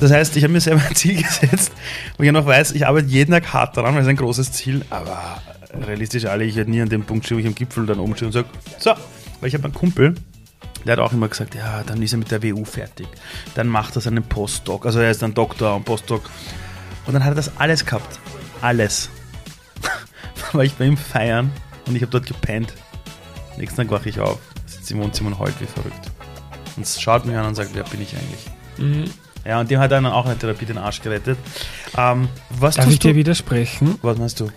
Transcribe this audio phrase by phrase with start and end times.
[0.00, 1.72] Das heißt, ich habe mir selber ein Ziel gesetzt,
[2.16, 4.82] wo ich noch weiß, ich arbeite jeden Tag hart daran, weil es ein großes Ziel,
[4.88, 5.42] aber
[5.86, 8.16] realistisch alle, ich werde nie an dem Punkt stehen, wo ich am Gipfel dann oben
[8.16, 8.92] stehe und sage, so,
[9.40, 10.14] weil ich habe einen Kumpel,
[10.86, 13.06] der hat auch immer gesagt, ja, dann ist er mit der WU fertig.
[13.54, 14.86] Dann macht er seinen Postdoc.
[14.86, 16.22] Also er ist dann Doktor und Postdoc.
[17.06, 18.18] Und dann hat er das alles gehabt.
[18.62, 19.10] Alles.
[19.82, 21.52] dann war ich bei ihm feiern
[21.86, 22.72] und ich habe dort gepennt.
[23.58, 26.10] Nächsten Tag wache ich auf, sitze im Wohnzimmer und heult wie verrückt.
[26.76, 28.46] Und schaut mich an und sagt, wer bin ich eigentlich?
[28.78, 29.10] Mhm.
[29.44, 31.38] Ja, und dem hat dann auch eine Therapie den Arsch gerettet.
[31.96, 33.98] Ähm, was Darf ich dir widersprechen?
[34.02, 34.50] Was meinst du?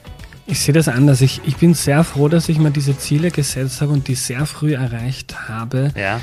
[0.46, 1.22] Ich sehe das anders.
[1.22, 4.46] Ich, ich bin sehr froh, dass ich mir diese Ziele gesetzt habe und die sehr
[4.46, 5.92] früh erreicht habe.
[5.96, 6.20] Ja.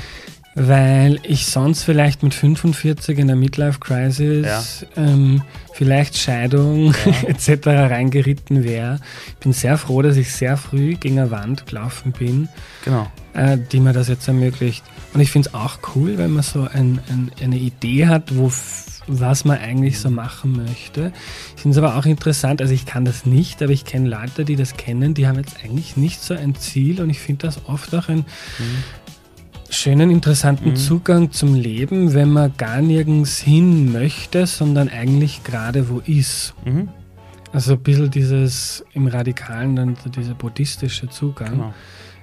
[0.53, 4.63] Weil ich sonst vielleicht mit 45 in der Midlife-Crisis, ja.
[5.01, 5.41] ähm,
[5.73, 7.27] vielleicht Scheidung ja.
[7.29, 7.67] etc.
[7.67, 8.99] reingeritten wäre.
[9.29, 12.49] Ich bin sehr froh, dass ich sehr früh gegen eine Wand gelaufen bin,
[12.83, 13.07] genau.
[13.33, 14.83] Äh, die mir das jetzt ermöglicht.
[15.13, 18.51] Und ich finde es auch cool, wenn man so ein, ein, eine Idee hat, wo
[19.07, 21.11] was man eigentlich so machen möchte.
[21.55, 24.45] Ich finde es aber auch interessant, also ich kann das nicht, aber ich kenne Leute,
[24.45, 27.65] die das kennen, die haben jetzt eigentlich nicht so ein Ziel und ich finde das
[27.65, 28.25] oft auch einen
[28.59, 28.83] mhm.
[29.69, 30.75] schönen, interessanten mhm.
[30.75, 36.53] Zugang zum Leben, wenn man gar nirgends hin möchte, sondern eigentlich gerade wo ist.
[36.63, 36.89] Mhm.
[37.51, 41.51] Also ein bisschen dieses im Radikalen, dann dieser buddhistische Zugang.
[41.51, 41.73] Genau.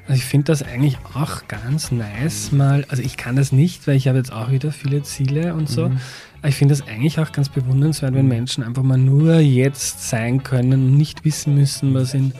[0.08, 2.58] Also ich finde das eigentlich auch ganz nice, mhm.
[2.58, 5.68] mal, also ich kann das nicht, weil ich habe jetzt auch wieder viele Ziele und
[5.68, 6.00] so, mhm.
[6.44, 10.86] Ich finde es eigentlich auch ganz bewundernswert, wenn Menschen einfach mal nur jetzt sein können
[10.86, 12.32] und nicht wissen müssen, was in,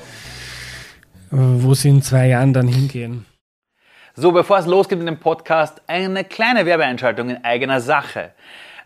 [1.31, 3.27] wo sie in zwei Jahren dann hingehen.
[4.15, 8.35] So, bevor es losgeht mit dem Podcast, eine kleine Werbeeinschaltung in eigener Sache.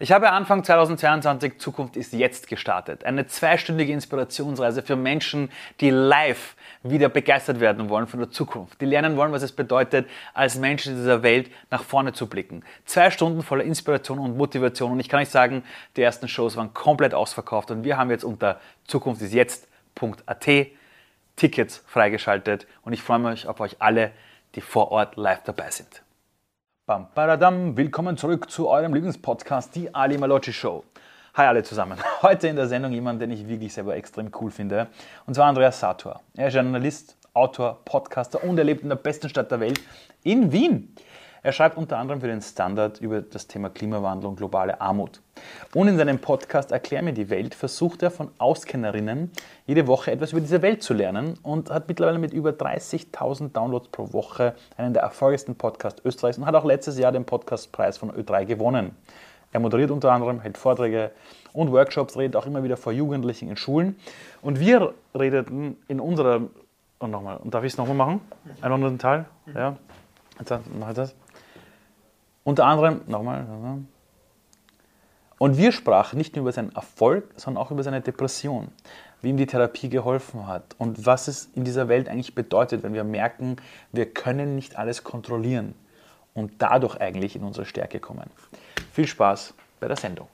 [0.01, 3.05] Ich habe Anfang 2022 Zukunft ist jetzt gestartet.
[3.05, 8.87] Eine zweistündige Inspirationsreise für Menschen, die live wieder begeistert werden wollen von der Zukunft, die
[8.87, 12.65] lernen wollen, was es bedeutet, als Menschen dieser Welt nach vorne zu blicken.
[12.85, 15.63] Zwei Stunden voller Inspiration und Motivation und ich kann euch sagen,
[15.97, 20.49] die ersten Shows waren komplett ausverkauft und wir haben jetzt unter zukunftisjetzt.at
[21.37, 24.13] Tickets freigeschaltet und ich freue mich auf euch alle,
[24.55, 26.03] die vor Ort live dabei sind.
[26.85, 30.85] Bam, badadam, willkommen zurück zu eurem Lieblingspodcast, die Ali Malocci Show.
[31.35, 31.97] Hi alle zusammen.
[32.21, 34.89] Heute in der Sendung jemand, den ich wirklich selber extrem cool finde.
[35.27, 36.21] Und zwar Andreas Sator.
[36.37, 39.81] Er ist Journalist, Autor, Podcaster und er lebt in der besten Stadt der Welt,
[40.25, 40.95] in Wien.
[41.43, 45.23] Er schreibt unter anderem für den Standard über das Thema Klimawandel und globale Armut.
[45.75, 49.33] Und in seinem Podcast Erklär mir die Welt versucht er von Auskennerinnen
[49.67, 53.89] jede Woche etwas über diese Welt zu lernen und hat mittlerweile mit über 30.000 Downloads
[53.89, 58.13] pro Woche einen der erfolgreichsten Podcasts Österreichs und hat auch letztes Jahr den Podcastpreis von
[58.13, 58.95] Ö3 gewonnen.
[59.53, 61.13] Er moderiert unter anderem, hält Vorträge
[61.53, 63.97] und Workshops, redet auch immer wieder vor Jugendlichen in Schulen.
[64.41, 66.43] Und wir redeten in unserer,
[66.99, 68.21] und nochmal, und darf ich es nochmal machen?
[68.63, 69.27] Einen anderen Teil?
[69.55, 69.77] Ja.
[70.39, 71.15] Jetzt mache ich das.
[72.45, 73.47] Unter anderem, nochmal.
[75.39, 78.69] Und wir sprachen nicht nur über seinen Erfolg, sondern auch über seine Depression,
[79.21, 82.95] wie ihm die Therapie geholfen hat und was es in dieser Welt eigentlich bedeutet, wenn
[82.95, 83.57] wir merken,
[83.93, 85.75] wir können nicht alles kontrollieren
[86.35, 88.31] und dadurch eigentlich in unsere Stärke kommen.
[88.93, 90.29] Viel Spaß bei der Sendung.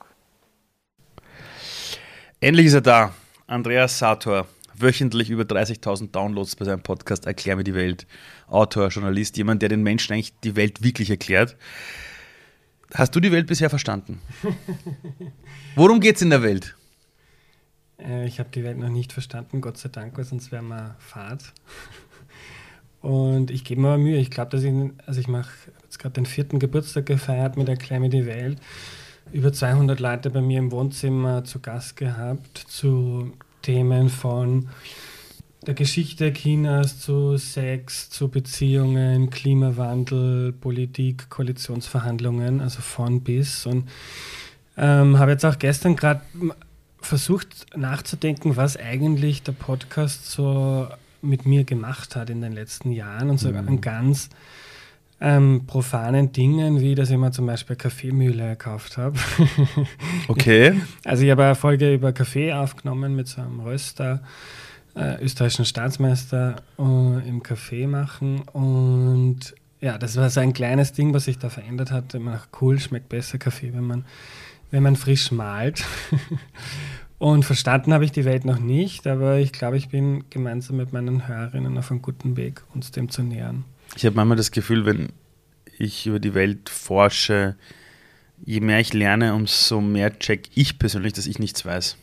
[2.39, 3.13] Endlich ist er da,
[3.47, 4.47] Andreas Sator.
[4.75, 8.07] Wöchentlich über 30.000 Downloads bei seinem Podcast Erklär mir die Welt.
[8.47, 11.57] Autor, Journalist, jemand, der den Menschen eigentlich die Welt wirklich erklärt.
[12.93, 14.21] Hast du die Welt bisher verstanden?
[15.75, 16.75] Worum geht es in der Welt?
[17.99, 20.95] Äh, ich habe die Welt noch nicht verstanden, Gott sei Dank, weil sonst wäre mal
[20.99, 21.53] Fahrt.
[23.01, 24.17] Und ich gebe mir aber Mühe.
[24.17, 24.73] Ich glaube, dass ich,
[25.05, 25.51] also ich mache
[25.99, 28.57] jetzt gerade den vierten Geburtstag gefeiert mit Erklär die Welt.
[29.31, 34.69] Über 200 Leute bei mir im Wohnzimmer zu Gast gehabt zu Themen von
[35.67, 43.65] der Geschichte Chinas zu Sex, zu Beziehungen, Klimawandel, Politik, Koalitionsverhandlungen, also von bis.
[43.65, 43.89] Und
[44.77, 46.21] ähm, habe jetzt auch gestern gerade
[47.01, 50.87] versucht nachzudenken, was eigentlich der Podcast so
[51.21, 53.67] mit mir gemacht hat in den letzten Jahren und sogar mhm.
[53.67, 54.29] an ganz
[55.21, 59.17] ähm, profanen Dingen, wie dass ich mir zum Beispiel Kaffeemühle gekauft habe.
[60.27, 60.79] Okay.
[61.03, 64.21] Also ich habe eine Folge über Kaffee aufgenommen mit so einem Röster,
[64.95, 71.13] äh, österreichischen Staatsmeister äh, im Kaffee machen und ja, das war so ein kleines Ding,
[71.13, 72.13] was sich da verändert hat.
[72.13, 74.05] Immer cool, schmeckt besser Kaffee, wenn man,
[74.71, 75.85] wenn man frisch malt.
[77.17, 80.93] Und verstanden habe ich die Welt noch nicht, aber ich glaube, ich bin gemeinsam mit
[80.93, 83.65] meinen Hörerinnen auf einem guten Weg, uns dem zu nähern.
[83.95, 85.09] Ich habe manchmal das Gefühl, wenn
[85.77, 87.55] ich über die Welt forsche,
[88.45, 91.97] je mehr ich lerne, umso mehr check ich persönlich, dass ich nichts weiß.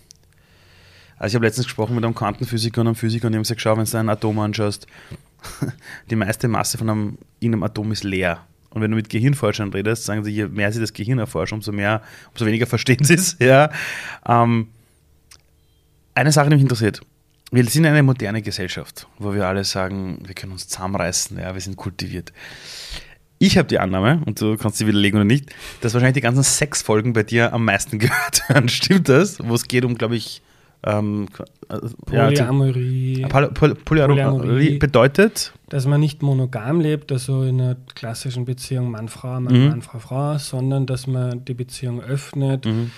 [1.18, 3.60] Also ich habe letztens gesprochen mit einem Quantenphysiker und einem Physiker und die haben gesagt,
[3.60, 4.86] schau, wenn du ein Atom anschaust,
[6.10, 8.44] die meiste Masse von einem, in einem Atom ist leer.
[8.70, 11.72] Und wenn du mit Gehirnforschern redest, sagen sie, je mehr sie das Gehirn erforschen, umso
[11.72, 12.02] mehr,
[12.32, 13.36] umso weniger verstehen sie es.
[13.38, 13.70] Ja.
[14.26, 14.68] Ähm,
[16.14, 17.00] eine Sache, die mich interessiert.
[17.52, 21.60] Wir sind eine moderne Gesellschaft, wo wir alle sagen, wir können uns zusammenreißen, ja, wir
[21.60, 22.32] sind kultiviert.
[23.38, 26.42] Ich habe die Annahme, und du kannst sie widerlegen oder nicht, dass wahrscheinlich die ganzen
[26.42, 28.68] Sexfolgen bei dir am meisten gehört werden.
[28.68, 29.38] Stimmt das?
[29.40, 30.42] Wo es geht um, glaube ich,
[30.84, 31.26] ähm,
[31.68, 33.20] äh, Polyamorie.
[33.20, 34.78] Ja, Poly Poly Polyamorie, Polyamorie.
[34.78, 39.44] bedeutet, dass man nicht monogam lebt, also in einer klassischen Beziehung Mann-Frau, Mhm.
[39.44, 42.90] Mann-Mann, Frau-Frau, sondern dass man die Beziehung öffnet, Mhm.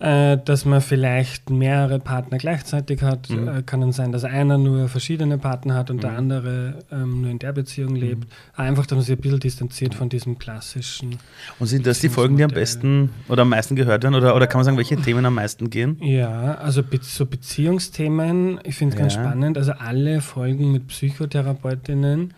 [0.00, 3.30] Äh, dass man vielleicht mehrere Partner gleichzeitig hat.
[3.30, 3.48] Mhm.
[3.48, 7.30] Äh, kann dann sein, dass einer nur verschiedene Partner hat und der andere ähm, nur
[7.30, 7.54] in der Mhm.
[7.54, 8.28] Beziehung lebt.
[8.56, 11.18] Einfach, dass man sich ein bisschen distanziert von diesem klassischen.
[11.60, 14.14] und sind das die Folgen, die am besten oder am meisten gehört werden?
[14.16, 15.96] Oder, oder kann man sagen, welche Themen am meisten gehen?
[16.02, 19.22] Ja, also be so Beziehungsthemen, ich finde es ganz Ja.
[19.22, 19.56] spannend.
[19.56, 22.34] Also alle Folgen mit Psychotherapeutinnen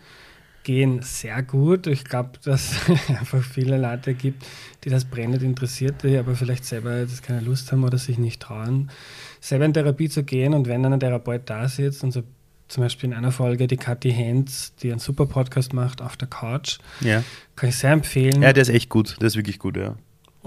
[0.67, 1.87] gehen sehr gut.
[1.87, 4.45] Ich glaube, dass es einfach viele Leute gibt,
[4.83, 8.41] die das brennend interessiert, die aber vielleicht selber jetzt keine Lust haben oder sich nicht
[8.41, 8.91] trauen,
[9.39, 10.53] selber in Therapie zu gehen.
[10.53, 12.23] Und wenn dann ein Therapeut da sitzt und so
[12.67, 16.27] zum Beispiel in einer Folge die Kathi Hens, die einen super Podcast macht, auf der
[16.27, 17.23] Couch, Ja.
[17.55, 18.41] kann ich sehr empfehlen.
[18.41, 19.15] ja, der ist echt gut.
[19.21, 19.95] Der ist wirklich gut, ja.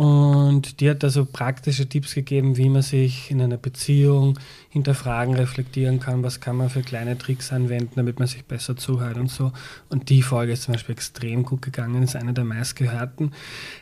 [0.00, 4.38] Und die hat da so praktische Tipps gegeben, wie man sich in einer Beziehung
[4.70, 9.18] hinterfragen, reflektieren kann, was kann man für kleine Tricks anwenden, damit man sich besser zuhört
[9.18, 9.52] und so.
[9.90, 13.32] Und die Folge ist zum Beispiel extrem gut gegangen, ist eine der meistgehörten.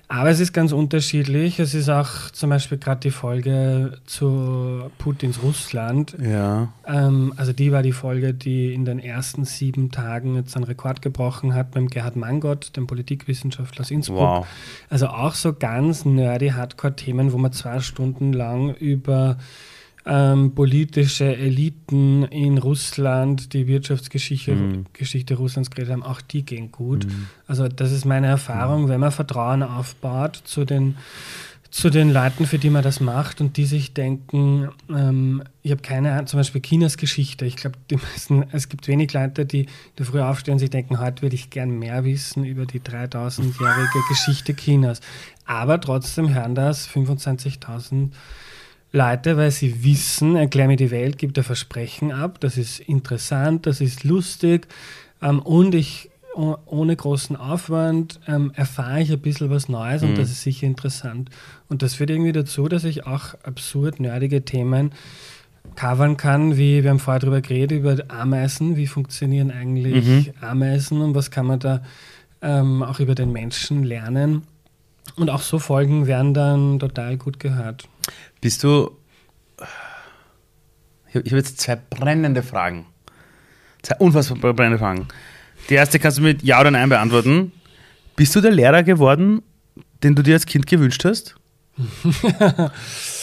[0.09, 1.61] Aber es ist ganz unterschiedlich.
[1.61, 6.17] Es ist auch zum Beispiel gerade die Folge zu Putins Russland.
[6.21, 6.73] Ja.
[6.87, 11.01] Ähm, also die war die Folge, die in den ersten sieben Tagen jetzt einen Rekord
[11.03, 14.19] gebrochen hat beim Gerhard Mangott, dem Politikwissenschaftler aus Innsbruck.
[14.19, 14.47] Wow.
[14.89, 19.39] Also auch so ganz nerdy Hardcore-Themen, wo man zwei Stunden lang über
[20.07, 24.87] ähm, politische Eliten in Russland, die Wirtschaftsgeschichte Mhm.
[24.95, 27.07] Geschichte Russlands geredet haben, auch die gehen gut.
[27.47, 30.97] Also das ist meine Erfahrung, wenn man Vertrauen aufbaut zu den
[31.71, 35.83] zu den Leuten, für die man das macht und die sich denken, ähm, ich habe
[35.83, 37.45] keine Ahnung, zum Beispiel Chinas Geschichte.
[37.45, 37.77] Ich glaube,
[38.53, 39.67] es gibt wenig Leute, die,
[39.99, 43.99] die früh aufstehen und sich denken, heute würde ich gern mehr wissen über die 3000-jährige
[44.09, 45.01] Geschichte Chinas.
[45.45, 48.11] Aber trotzdem hören das 25.000
[48.93, 53.67] Leute, weil sie wissen, erklär mir die Welt, gibt ein Versprechen ab, das ist interessant,
[53.67, 54.67] das ist lustig
[55.21, 56.08] ähm, und ich
[56.39, 61.31] ohne großen Aufwand ähm, erfahre ich ein bisschen was Neues und das ist sicher interessant.
[61.69, 64.93] Und das führt irgendwie dazu, dass ich auch absurd nerdige Themen
[65.75, 71.15] covern kann, wie wir haben vorher darüber geredet, über Ameisen, wie funktionieren eigentlich Ameisen und
[71.15, 71.83] was kann man da
[72.41, 74.43] ähm, auch über den Menschen lernen.
[75.17, 77.89] Und auch so Folgen werden dann total gut gehört.
[78.41, 78.93] Bist du.
[81.09, 82.87] Ich habe hab jetzt zwei brennende Fragen.
[83.83, 85.09] Zwei unfassbar brennende Fragen.
[85.69, 87.53] Die erste kannst du mit Ja oder Nein beantworten.
[88.17, 89.43] Bist du der Lehrer geworden,
[90.03, 91.35] den du dir als Kind gewünscht hast?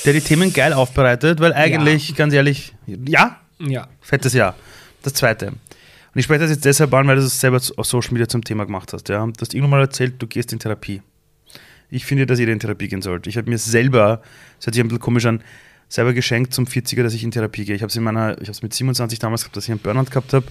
[0.05, 1.39] der die Themen geil aufbereitet?
[1.39, 3.87] Weil eigentlich, ganz ehrlich, ja, Ja.
[4.01, 4.55] fettes Ja.
[5.03, 5.47] Das zweite.
[5.47, 8.43] Und ich spreche das jetzt deshalb an, weil du es selber auf Social Media zum
[8.43, 9.09] Thema gemacht hast.
[9.09, 9.25] Ja?
[9.25, 11.01] Du hast irgendwann mal erzählt, du gehst in Therapie.
[11.89, 13.29] Ich finde, dass jeder in Therapie gehen sollte.
[13.29, 14.21] Ich habe mir selber,
[14.57, 15.41] das hört sich ein bisschen komisch an,
[15.89, 17.75] selber geschenkt zum 40er, dass ich in Therapie gehe.
[17.75, 19.79] Ich habe es in meiner, ich habe es mit 27 damals gehabt, dass ich einen
[19.79, 20.45] Burnout gehabt habe.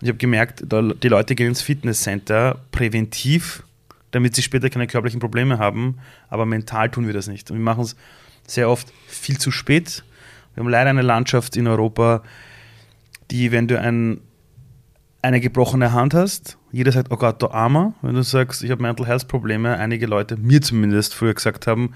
[0.00, 3.62] Und ich habe gemerkt, da, die Leute gehen ins Fitnesscenter präventiv,
[4.10, 5.98] damit sie später keine körperlichen Probleme haben,
[6.28, 7.50] aber mental tun wir das nicht.
[7.50, 7.96] Und wir machen es
[8.46, 10.04] sehr oft viel zu spät.
[10.54, 12.22] Wir haben leider eine Landschaft in Europa,
[13.30, 14.20] die, wenn du ein,
[15.22, 17.94] eine gebrochene Hand hast, jeder sagt, oh Gott, du Armer.
[18.02, 21.94] Wenn du sagst, ich habe Mental Health Probleme, einige Leute, mir zumindest früher gesagt haben,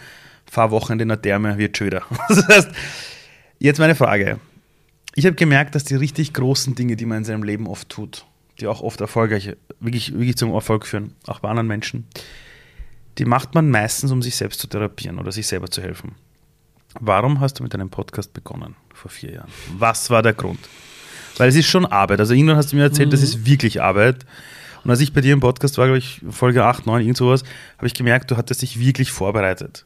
[0.49, 2.02] fahr Wochenende in der Therme, wird schöner.
[2.28, 2.71] Das heißt,
[3.59, 4.38] jetzt meine Frage.
[5.18, 8.25] Ich habe gemerkt, dass die richtig großen Dinge, die man in seinem Leben oft tut,
[8.60, 12.06] die auch oft erfolgreich, wirklich, wirklich zum Erfolg führen, auch bei anderen Menschen,
[13.18, 16.14] die macht man meistens, um sich selbst zu therapieren oder sich selber zu helfen.
[17.00, 19.48] Warum hast du mit deinem Podcast begonnen vor vier Jahren?
[19.76, 20.60] Was war der Grund?
[21.37, 22.20] Weil es ist schon Arbeit.
[22.20, 24.25] Also irgendwann hast du mir erzählt, das ist wirklich Arbeit.
[24.84, 27.42] Und als ich bei dir im Podcast war, glaube ich, Folge 8, 9, irgend sowas,
[27.76, 29.84] habe ich gemerkt, du hattest dich wirklich vorbereitet.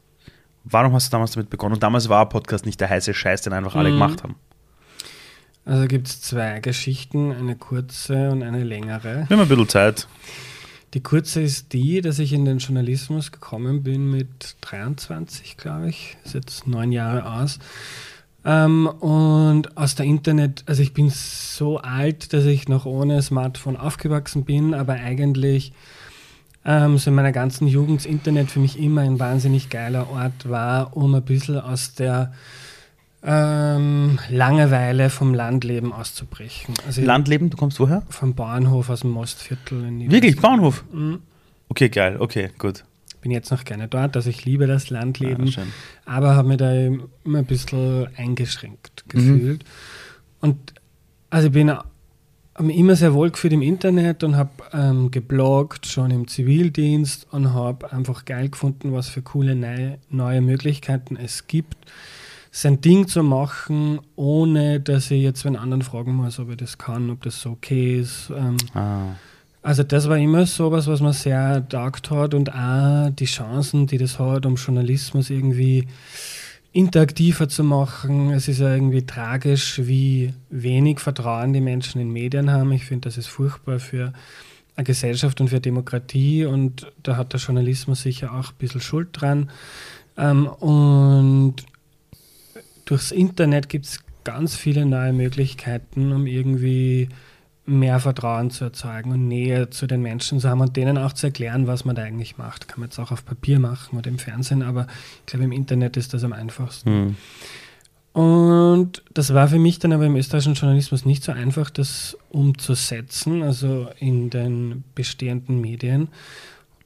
[0.63, 1.73] Warum hast du damals damit begonnen?
[1.73, 4.35] Und damals war Podcast nicht der heiße Scheiß, den einfach alle gemacht haben.
[5.65, 9.25] Also gibt es zwei Geschichten, eine kurze und eine längere.
[9.27, 10.07] Wir haben ein bisschen Zeit.
[10.93, 16.17] Die kurze ist die, dass ich in den Journalismus gekommen bin mit 23, glaube ich.
[16.23, 17.59] Ist jetzt neun Jahre aus.
[18.45, 23.77] Ähm, und aus der Internet, also ich bin so alt, dass ich noch ohne Smartphone
[23.77, 25.71] aufgewachsen bin, aber eigentlich
[26.65, 30.49] ähm, so in meiner ganzen Jugend das Internet für mich immer ein wahnsinnig geiler Ort
[30.49, 32.33] war, um ein bisschen aus der
[33.25, 36.73] ähm, Langeweile vom Landleben auszubrechen.
[36.85, 38.03] Also Landleben, du kommst woher?
[38.09, 40.11] vom Bauernhof aus dem Mostviertel in.
[40.11, 40.83] Wirklich, Bauernhof.
[41.69, 42.83] Okay, geil, okay, gut.
[43.21, 45.67] Bin jetzt noch gerne dort, also ich liebe das Landleben, schön.
[46.05, 49.09] aber habe mich da immer ein bisschen eingeschränkt Mhm.
[49.09, 49.63] gefühlt.
[50.41, 50.73] Und
[51.29, 51.71] also ich bin
[52.59, 57.53] mich immer sehr wohl gefühlt im Internet und habe ähm, gebloggt, schon im Zivildienst und
[57.53, 61.77] habe einfach geil gefunden, was für coole neue, neue Möglichkeiten es gibt,
[62.55, 66.77] sein Ding zu machen, ohne dass ich jetzt wenn anderen fragen muss, ob ich das
[66.77, 68.29] kann, ob das so okay ist.
[68.29, 69.15] Ähm, Ah.
[69.63, 73.97] also das war immer sowas, was man sehr taugt hat und auch die Chancen, die
[73.97, 75.87] das hat, um Journalismus irgendwie
[76.73, 78.29] interaktiver zu machen.
[78.31, 82.71] Es ist ja irgendwie tragisch, wie wenig Vertrauen die Menschen in Medien haben.
[82.71, 84.13] Ich finde, das ist furchtbar für
[84.75, 89.09] eine Gesellschaft und für Demokratie und da hat der Journalismus sicher auch ein bisschen Schuld
[89.11, 89.49] dran.
[90.17, 91.55] Ähm, und
[92.85, 97.09] durchs Internet gibt es ganz viele neue Möglichkeiten, um irgendwie
[97.65, 101.27] mehr Vertrauen zu erzeugen und Nähe zu den Menschen zu haben und denen auch zu
[101.27, 102.67] erklären, was man da eigentlich macht.
[102.67, 104.87] Kann man jetzt auch auf Papier machen oder im Fernsehen, aber
[105.19, 106.89] ich glaube, im Internet ist das am einfachsten.
[106.89, 107.15] Hm.
[108.13, 113.41] Und das war für mich dann aber im österreichischen Journalismus nicht so einfach, das umzusetzen,
[113.41, 116.09] also in den bestehenden Medien.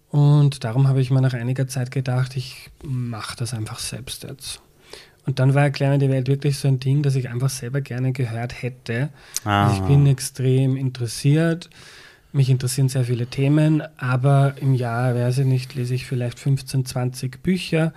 [0.09, 4.61] Und darum habe ich mir nach einiger Zeit gedacht, ich mache das einfach selbst jetzt.
[5.27, 8.13] Und dann war mir die Welt wirklich so ein Ding, das ich einfach selber gerne
[8.13, 9.10] gehört hätte.
[9.43, 9.67] Ah.
[9.67, 11.69] Also ich bin extrem interessiert.
[12.31, 16.86] Mich interessieren sehr viele Themen, aber im Jahr, weiß ich nicht, lese ich vielleicht 15,
[16.86, 17.93] 20 Bücher.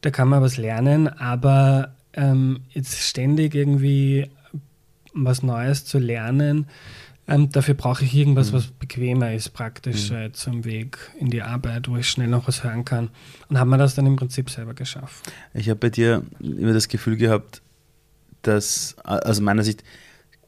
[0.00, 4.28] Da kann man was lernen, aber ähm, jetzt ständig irgendwie
[5.12, 6.66] was Neues zu lernen,
[7.28, 11.88] ähm, dafür brauche ich irgendwas, was bequemer ist, praktischer jetzt zum Weg in die Arbeit,
[11.88, 13.10] wo ich schnell noch was hören kann.
[13.48, 15.32] Und habe mir das dann im Prinzip selber geschafft.
[15.54, 17.62] Ich habe bei dir immer das Gefühl gehabt,
[18.42, 19.84] dass, also meiner Sicht,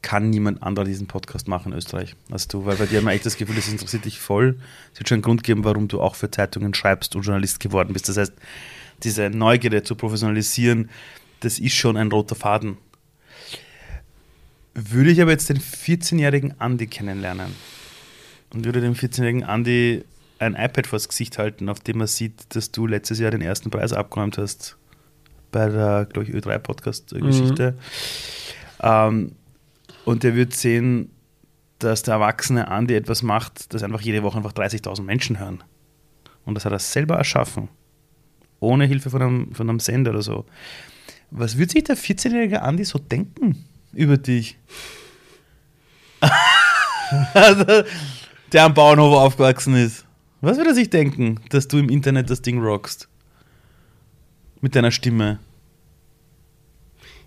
[0.01, 3.15] kann niemand anderer diesen Podcast machen in Österreich als du, weil bei dir hat man
[3.15, 4.59] echt das Gefühl, das interessiert dich voll.
[4.93, 7.91] Es wird schon einen Grund geben, warum du auch für Zeitungen schreibst und Journalist geworden
[7.91, 8.07] bist.
[8.07, 8.33] Das heißt,
[9.01, 10.91] diese Neugierde zu professionalisieren,
[11.39, 12.77] das ist schon ein roter Faden.
[14.75, 17.55] Würde ich aber jetzt den 14-jährigen Andi kennenlernen
[18.53, 20.03] und würde dem 14-jährigen Andi
[20.37, 23.71] ein iPad vors Gesicht halten, auf dem er sieht, dass du letztes Jahr den ersten
[23.71, 24.77] Preis abgeräumt hast
[25.51, 27.77] bei der, glaube ich, Ö3-Podcast-Geschichte.
[28.81, 29.31] Ähm,
[30.03, 31.09] und der wird sehen,
[31.79, 35.63] dass der erwachsene Andi etwas macht, das einfach jede Woche einfach 30.000 Menschen hören.
[36.43, 37.69] Und das hat er selber erschaffen.
[38.59, 40.45] Ohne Hilfe von einem, von einem Sender oder so.
[41.31, 44.57] Was wird sich der 14-jährige Andi so denken über dich?
[48.51, 50.05] der am Bauernhof aufgewachsen ist.
[50.41, 53.07] Was wird er sich denken, dass du im Internet das Ding rockst?
[54.61, 55.39] Mit deiner Stimme.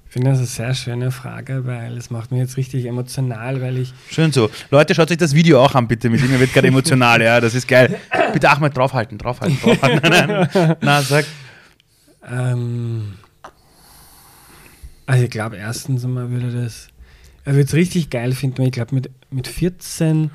[0.06, 3.76] Ich finde das eine sehr schöne Frage, weil es macht mich jetzt richtig emotional, weil
[3.76, 4.48] ich Schön so.
[4.70, 6.08] Leute, schaut euch das Video auch an, bitte.
[6.08, 7.40] Mit ihm Er wird gerade emotional, ja.
[7.40, 8.00] Das ist geil.
[8.32, 10.00] Bitte Achmed, draufhalten, draufhalten, draufhalten.
[10.10, 10.76] Nein, nein.
[10.80, 11.26] Na, sag.
[12.26, 13.14] Ähm,
[15.08, 16.88] also ich glaube erstens einmal würde das,
[17.44, 18.62] er würde es richtig geil finden.
[18.62, 20.30] Ich glaube mit, mit 14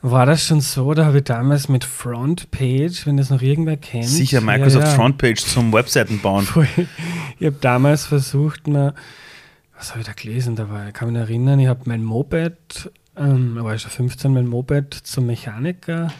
[0.00, 4.06] war das schon so, da habe ich damals mit Frontpage, wenn das noch irgendwer kennt.
[4.06, 4.96] Sicher, Microsoft ja, ja.
[4.96, 6.48] Frontpage zum Webseiten bauen.
[7.38, 8.94] Ich habe damals versucht, mal,
[9.76, 10.56] was habe ich da gelesen?
[10.56, 13.90] Da war, ich kann mich erinnern, ich habe mein Moped, ähm, da war ich schon
[13.90, 16.12] 15, mein Moped zum Mechaniker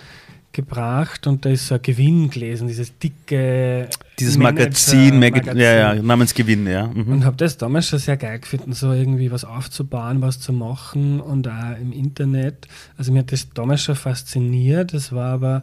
[0.52, 3.88] gebracht und da ist so ein Gewinn gelesen, dieses dicke
[4.18, 5.58] Dieses Magazin, Mag Magazin.
[5.60, 6.88] ja, ja, namens Gewinn, ja.
[6.88, 7.06] Mhm.
[7.12, 11.20] Und habe das damals schon sehr geil gefunden, so irgendwie was aufzubauen, was zu machen
[11.20, 12.66] und auch im Internet.
[12.96, 14.92] Also mir hat das damals schon fasziniert.
[14.92, 15.62] Das war aber,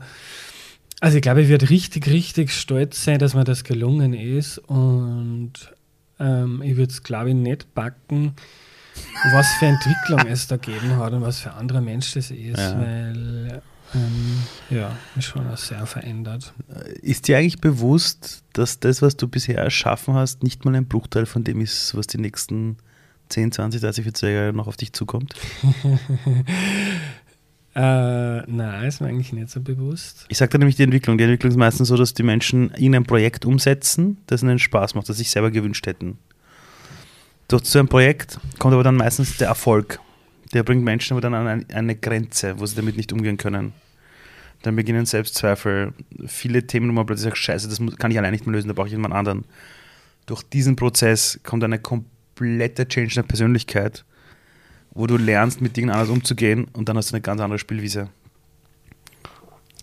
[1.02, 4.58] also ich glaube, ich werde richtig, richtig stolz sein, dass mir das gelungen ist.
[4.58, 5.52] Und
[6.20, 8.34] ähm, ich würde es, glaube ich, nicht backen,
[9.32, 12.58] was für Entwicklung es da gegeben hat und was für ein anderer Mensch das ist,
[12.58, 12.80] Ja.
[12.80, 13.47] weil
[14.70, 16.54] ja, ist schon auch sehr verändert.
[17.02, 21.26] Ist dir eigentlich bewusst, dass das, was du bisher erschaffen hast, nicht mal ein Bruchteil
[21.26, 22.78] von dem ist, was die nächsten
[23.30, 25.34] 10, 20, 30, 40 Jahre noch auf dich zukommt?
[27.76, 30.26] Äh, nein, ist mir eigentlich nicht so bewusst.
[30.30, 31.18] Ich sage da nämlich die Entwicklung.
[31.20, 35.08] Die Entwicklung ist meistens so, dass die Menschen irgendein Projekt umsetzen, das ihnen Spaß macht,
[35.10, 36.18] das sie sich selber gewünscht hätten.
[37.48, 40.00] Durch so ein Projekt kommt aber dann meistens der Erfolg.
[40.56, 43.74] Der bringt Menschen aber dann an ein- eine Grenze, wo sie damit nicht umgehen können.
[44.64, 45.94] Dann beginnen Selbstzweifel.
[46.26, 48.74] Viele Themen, wo man plötzlich sagt, scheiße, das kann ich allein nicht mehr lösen, da
[48.74, 49.46] brauche ich jemand anderen.
[50.26, 54.04] Durch diesen Prozess kommt eine komplette Change in der Persönlichkeit,
[54.92, 58.10] wo du lernst, mit Dingen anders umzugehen und dann hast du eine ganz andere Spielwiese.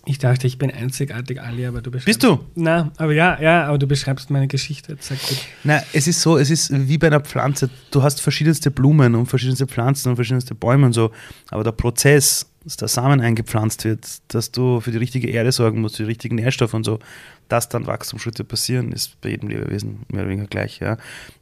[0.07, 2.21] Ich dachte, ich bin einzigartig, Ali, aber du beschreibst.
[2.21, 2.39] Bist du?
[2.53, 5.37] Na, aber ja, ja, aber du beschreibst meine Geschichte gut.
[5.63, 7.71] Na, es ist so, es ist wie bei einer Pflanze.
[7.89, 11.11] Du hast verschiedenste Blumen und verschiedenste Pflanzen und verschiedenste Bäume und so.
[11.49, 15.81] Aber der Prozess, dass der Samen eingepflanzt wird, dass du für die richtige Erde sorgen
[15.81, 16.99] musst, für die richtigen Nährstoffe und so,
[17.47, 20.79] dass dann Wachstumsschritte passieren, ist bei jedem Lebewesen mehr oder weniger gleich.
[20.79, 20.97] Ja.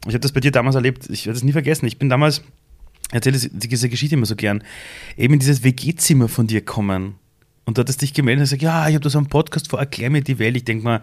[0.06, 1.84] Ich habe das bei dir damals erlebt, ich werde es nie vergessen.
[1.84, 2.42] Ich bin damals,
[3.08, 4.64] ich erzähle diese Geschichte immer so gern,
[5.18, 7.16] eben in dieses WG-Zimmer von dir kommen.
[7.64, 9.70] Und da hat es dich gemeldet und gesagt, ja, ich habe da so einen Podcast
[9.70, 10.56] vor, erklär mir die Welt.
[10.56, 11.02] Ich denke mal,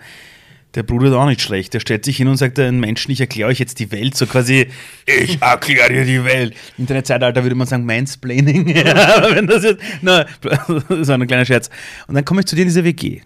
[0.76, 1.74] der Bruder ist auch nicht schlecht.
[1.74, 4.16] Der stellt sich hin und sagt einen Menschen, ich erkläre euch jetzt die Welt.
[4.16, 4.68] So quasi,
[5.06, 6.56] ich erkläre dir die Welt.
[6.78, 8.68] Internetzeitalter würde man sagen, Mansplaining.
[8.76, 11.70] ja, wenn das jetzt, na, war ein kleiner Scherz.
[12.08, 13.22] Und dann komme ich zu dir in diese WG.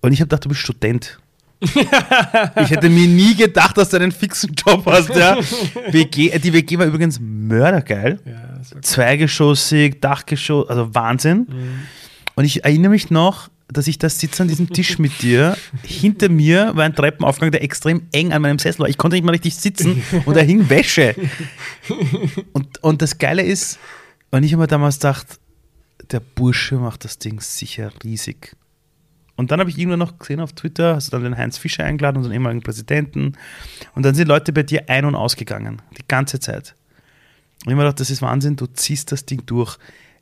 [0.00, 1.18] Und ich habe gedacht, du bist Student.
[1.62, 5.10] ich hätte mir nie gedacht, dass du einen fixen Job hast.
[5.10, 5.38] Ja.
[5.90, 8.18] WG, die WG war übrigens mördergeil.
[8.24, 8.80] Ja, war cool.
[8.80, 11.46] Zweigeschossig, Dachgeschoss, also Wahnsinn.
[12.34, 15.56] Und ich erinnere mich noch, dass ich da sitze an diesem Tisch mit dir.
[15.82, 18.88] Hinter mir war ein Treppenaufgang, der extrem eng an meinem Sessel war.
[18.88, 21.14] Ich konnte nicht mal richtig sitzen und da hing Wäsche.
[22.52, 23.78] Und, und das Geile ist,
[24.30, 25.26] und ich mir damals gedacht,
[26.10, 28.56] der Bursche macht das Ding sicher riesig.
[29.36, 31.84] Und dann habe ich irgendwann noch gesehen auf Twitter, hast du dann den Heinz Fischer
[31.84, 33.32] eingeladen, unseren ehemaligen Präsidenten.
[33.94, 35.80] Und dann sind Leute bei dir ein- und ausgegangen.
[35.96, 36.74] Die ganze Zeit.
[37.64, 39.78] Und ich habe mir gedacht, das ist Wahnsinn, du ziehst das Ding durch.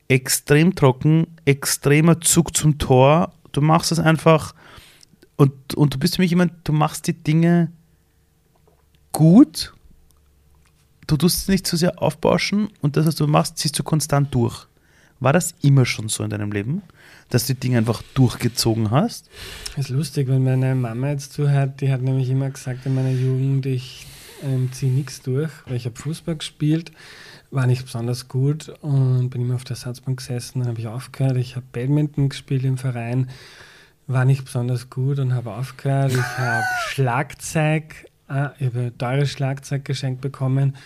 [0.09, 3.33] Extrem trocken, extremer Zug zum Tor.
[3.53, 4.55] Du machst das einfach.
[5.37, 7.71] Und, und du bist für mich jemand, du machst die Dinge
[9.13, 9.75] gut.
[11.07, 14.35] Du tust es nicht zu sehr aufbauschen und das, was du machst, ziehst du konstant
[14.35, 14.67] durch.
[15.21, 16.83] War das immer schon so in deinem Leben,
[17.31, 19.29] dass du die Dinge einfach durchgezogen hast?
[19.77, 23.67] ist lustig, wenn meine Mama jetzt zuhört, die hat nämlich immer gesagt in meiner Jugend,
[23.67, 24.07] ich
[24.43, 26.93] ähm, ziehe nichts durch, weil ich habe Fußball gespielt,
[27.51, 31.37] war nicht besonders gut und bin immer auf der Ersatzbank gesessen, dann habe ich aufgehört.
[31.37, 33.31] Ich habe Badminton gespielt im Verein,
[34.07, 36.13] war nicht besonders gut und habe aufgehört.
[36.13, 40.77] Ich habe Schlagzeug, äh, ich habe teures Schlagzeug geschenkt bekommen.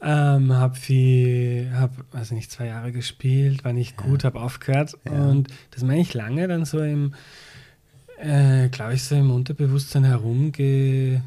[0.00, 4.98] Ähm, habe viel, habe, weiß nicht, zwei Jahre gespielt, war nicht gut, habe aufgehört.
[5.04, 5.12] Ja.
[5.12, 7.14] Und das meine ich lange dann so im,
[8.18, 11.20] äh, glaube ich, so im Unterbewusstsein herumge, ge,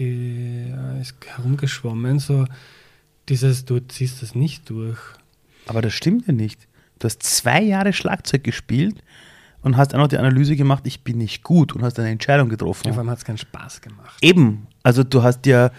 [0.00, 2.18] äh, ist herumgeschwommen.
[2.18, 2.46] So
[3.32, 4.98] dieses, du ziehst das nicht durch.
[5.66, 6.68] Aber das stimmt ja nicht.
[6.98, 9.02] Du hast zwei Jahre Schlagzeug gespielt
[9.62, 12.48] und hast auch noch die Analyse gemacht, ich bin nicht gut und hast eine Entscheidung
[12.48, 12.88] getroffen.
[12.88, 14.16] Ja, vor allem hat es keinen Spaß gemacht.
[14.20, 15.70] Eben, also du hast ja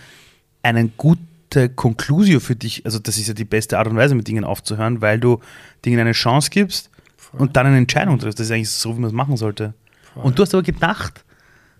[0.63, 4.27] eine gute Conclusio für dich, also das ist ja die beste Art und Weise, mit
[4.27, 5.39] Dingen aufzuhören, weil du
[5.85, 7.41] Dingen eine Chance gibst Voll.
[7.41, 8.39] und dann eine Entscheidung triffst.
[8.39, 9.75] Das ist eigentlich so, wie man es machen sollte.
[10.13, 10.23] Voll.
[10.23, 11.23] Und du hast aber gedacht,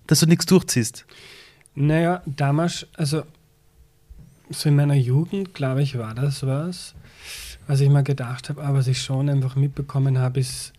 [0.05, 1.05] dass du nichts durchziehst.
[1.75, 3.23] Naja, damals, also
[4.53, 6.93] so in meiner Jugend, glaube ich, war das was,
[7.67, 10.73] was ich mal gedacht habe, aber was ich schon einfach mitbekommen habe, ist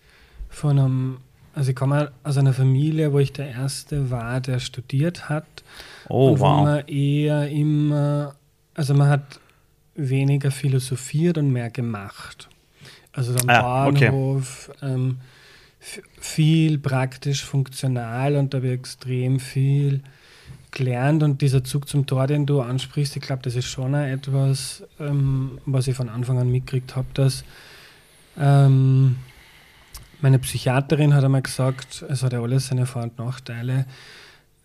[0.49, 1.17] von einem,
[1.55, 5.47] also ich komme aus einer Familie, wo ich der Erste war, der studiert hat.
[6.09, 6.63] Oh, und wo wow.
[6.65, 8.35] man eher immer,
[8.75, 9.41] also man hat
[9.95, 12.49] weniger philosophiert und mehr gemacht.
[13.13, 14.07] Also am Ah, okay.
[14.11, 15.19] Bahnhof ähm,
[15.81, 20.01] f- viel praktisch funktional und da wird extrem viel
[20.75, 24.83] gelernt und dieser Zug zum Tor, den du ansprichst, ich glaube, das ist schon etwas,
[25.01, 27.45] ähm, was ich von Anfang an mitgekriegt habe, dass
[28.39, 29.17] ähm,
[30.21, 33.87] meine Psychiaterin hat einmal gesagt, es hat ja alles seine Vor- und Nachteile.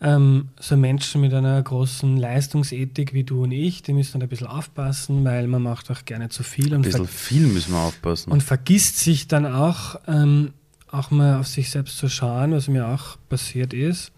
[0.02, 4.48] Ähm, so Menschen mit einer großen Leistungsethik wie du und ich, die müssen ein bisschen
[4.48, 8.32] aufpassen, weil man macht auch gerne zu viel Ein bisschen viel müssen wir aufpassen.
[8.32, 10.54] und vergisst sich dann auch, ähm,
[10.90, 14.14] auch mal auf sich selbst zu schauen, was mir auch passiert ist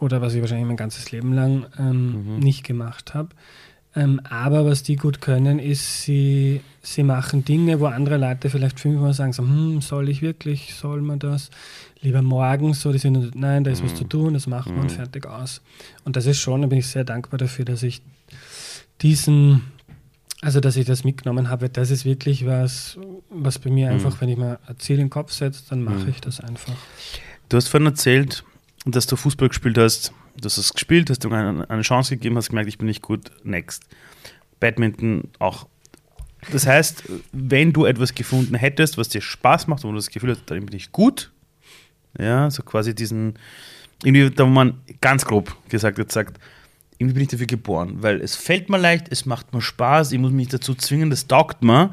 [0.00, 2.38] oder was ich wahrscheinlich mein ganzes Leben lang ähm, Mhm.
[2.40, 3.28] nicht gemacht habe.
[3.96, 8.78] Ähm, aber was die gut können, ist, sie, sie machen Dinge, wo andere Leute vielleicht
[8.78, 11.50] fünfmal sagen, so, hm, soll ich wirklich, soll man das?
[12.00, 13.96] Lieber morgen, so, die sind, nein, da ist was Mhm.
[13.96, 14.96] zu tun, das machen wir und Mhm.
[14.96, 15.60] fertig aus.
[16.04, 18.00] Und das ist schon, da bin ich sehr dankbar dafür, dass ich
[19.02, 19.62] diesen,
[20.40, 21.68] also dass ich das mitgenommen habe.
[21.68, 22.96] Das ist wirklich was,
[23.28, 23.94] was bei mir Mhm.
[23.94, 26.08] einfach, wenn ich mir ein Ziel in den Kopf setze, dann mache Mhm.
[26.10, 26.76] ich das einfach.
[27.48, 28.44] Du hast vorhin erzählt,
[28.86, 30.12] dass du Fußball gespielt hast.
[30.36, 33.02] Du hast es gespielt, hast du eine, eine Chance gegeben, hast gemerkt, ich bin nicht
[33.02, 33.84] gut, next.
[34.58, 35.66] Badminton auch.
[36.52, 40.30] Das heißt, wenn du etwas gefunden hättest, was dir Spaß macht, wo du das Gefühl
[40.30, 41.30] hast, darin bin ich gut,
[42.18, 43.34] ja, so quasi diesen,
[44.02, 46.40] irgendwie, da wo man ganz grob gesagt hat, sagt,
[46.96, 50.18] irgendwie bin ich dafür geboren, weil es fällt mir leicht, es macht mir Spaß, ich
[50.18, 51.90] muss mich dazu zwingen, das taugt mir.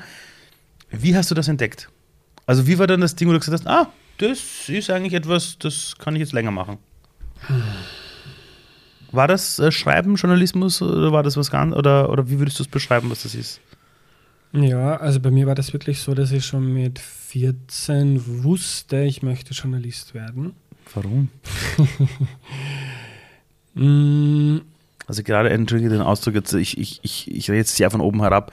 [0.90, 1.90] Wie hast du das entdeckt?
[2.46, 5.58] Also wie war dann das Ding, wo du gesagt hast, ah, das ist eigentlich etwas,
[5.60, 6.78] das kann ich jetzt länger machen?
[9.12, 12.64] War das äh, Schreiben, Journalismus oder war das was ganz oder, oder wie würdest du
[12.64, 13.62] es beschreiben, was das ist?
[14.54, 19.22] Ja, also bei mir war das wirklich so, dass ich schon mit 14 wusste, ich
[19.22, 20.54] möchte Journalist werden.
[20.94, 21.30] Warum?
[23.74, 24.62] Mm,
[25.06, 28.22] Also gerade, entschuldige den Ausdruck jetzt, ich, ich, ich, ich rede jetzt sehr von oben
[28.22, 28.52] herab,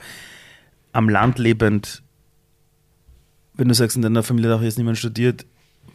[0.93, 2.03] am Land lebend,
[3.55, 5.45] wenn du sagst, in deiner Familie hat auch jetzt niemand studiert,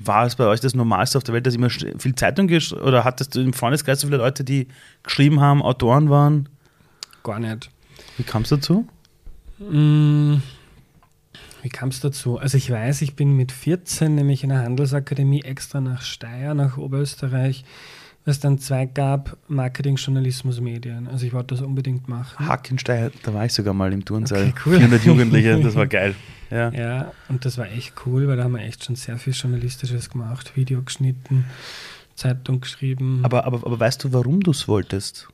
[0.02, 3.04] war es bei euch das Normalste auf der Welt, dass immer viel Zeitung gesch oder
[3.04, 4.68] hattest du im Freundeskreis so viele Leute, die
[5.02, 6.48] geschrieben haben, Autoren waren?
[7.22, 7.70] gar nicht.
[8.16, 8.88] Wie kam es dazu?
[9.58, 10.36] Mm,
[11.62, 12.38] Wie kam es dazu?
[12.38, 16.78] Also ich weiß, ich bin mit 14 nämlich in der Handelsakademie extra nach Steyr, nach
[16.78, 17.64] Oberösterreich,
[18.24, 21.08] was dann zwei gab, Marketing, Journalismus, Medien.
[21.08, 22.46] Also ich wollte das unbedingt machen.
[22.46, 24.48] Hackenstein, da war ich sogar mal im Turnsaal.
[24.48, 24.76] Okay, cool.
[24.76, 26.14] 400 Jugendliche, das war geil.
[26.50, 26.70] Ja.
[26.70, 30.10] Ja, und das war echt cool, weil da haben wir echt schon sehr viel Journalistisches
[30.10, 31.44] gemacht, Video geschnitten,
[32.14, 33.20] Zeitung geschrieben.
[33.22, 35.28] Aber, aber, aber weißt du, warum du es wolltest?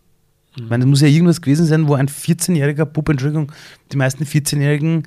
[0.56, 3.52] Ich meine, es muss ja irgendwas gewesen sein, wo ein 14-jähriger Bub, Entschuldigung,
[3.92, 5.06] die meisten 14-Jährigen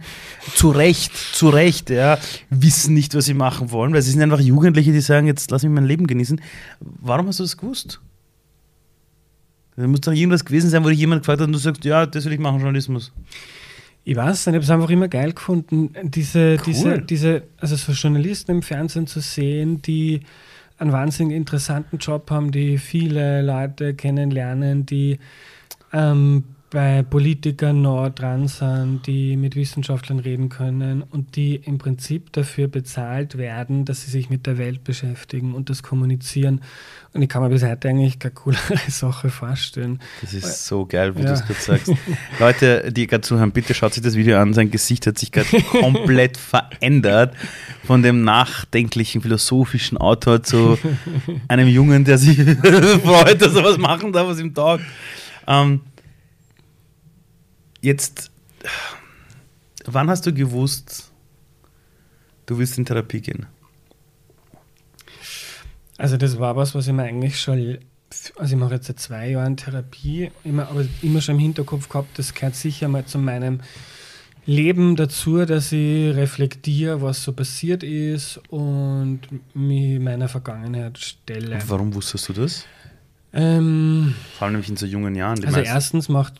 [0.55, 2.19] zu Recht, zu Recht, ja,
[2.51, 5.63] wissen nicht, was sie machen wollen, weil sie sind einfach Jugendliche, die sagen, jetzt lass
[5.63, 6.39] mich mein Leben genießen.
[6.79, 7.99] Warum hast du das gewusst?
[9.75, 12.05] Da muss doch irgendwas gewesen sein, wo dich jemand gefragt hat und du sagst, ja,
[12.05, 13.11] das will ich machen, Journalismus.
[14.03, 16.63] Ich weiß, ich habe es einfach immer geil gefunden, diese, Cool.
[16.65, 20.21] diese, diese, also so Journalisten im Fernsehen zu sehen, die
[20.79, 25.19] einen wahnsinnig interessanten Job haben, die viele Leute kennenlernen, die
[25.93, 32.31] ähm, bei Politikern nah dran sind, die mit Wissenschaftlern reden können und die im Prinzip
[32.31, 36.61] dafür bezahlt werden, dass sie sich mit der Welt beschäftigen und das kommunizieren.
[37.13, 39.99] Und ich kann mir bis heute eigentlich keine coolere Sache vorstellen.
[40.21, 41.27] Das ist so geil, wie Ja.
[41.29, 41.91] du es gerade sagst.
[42.39, 44.53] Leute, die gerade zuhören, bitte schaut sich das Video an.
[44.53, 47.33] Sein Gesicht hat sich gerade komplett verändert.
[47.83, 50.77] Von dem nachdenklichen, philosophischen Autor zu
[51.47, 54.83] einem Jungen, der sich freut, dass er was machen darf, was ihm taugt.
[55.47, 55.81] Ähm,
[57.81, 58.31] jetzt,
[59.85, 61.11] wann hast du gewusst,
[62.45, 63.45] du willst in Therapie gehen?
[65.97, 67.77] Also das war was, was ich mir eigentlich schon,
[68.37, 72.17] also ich mache jetzt seit zwei Jahren Therapie, immer, aber immer schon im Hinterkopf gehabt,
[72.17, 73.59] das gehört sicher mal zu meinem
[74.45, 79.19] Leben dazu, dass ich reflektiere, was so passiert ist und
[79.53, 81.59] mich meiner Vergangenheit stelle.
[81.67, 82.65] Warum wusstest du das?
[83.31, 85.43] Ähm, Vor allem nämlich in so jungen Jahren.
[85.45, 86.33] Also meisten- erstens macht,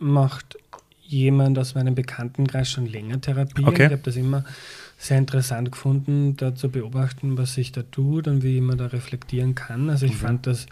[0.00, 0.56] macht
[1.02, 3.64] jemand aus meinem Bekanntenkreis schon länger Therapie.
[3.64, 3.86] Okay.
[3.86, 4.44] Ich habe das immer
[4.98, 9.54] sehr interessant gefunden, da zu beobachten, was sich da tut und wie man da reflektieren
[9.54, 9.88] kann.
[9.90, 10.16] Also ich Mhm.
[10.26, 10.66] fand das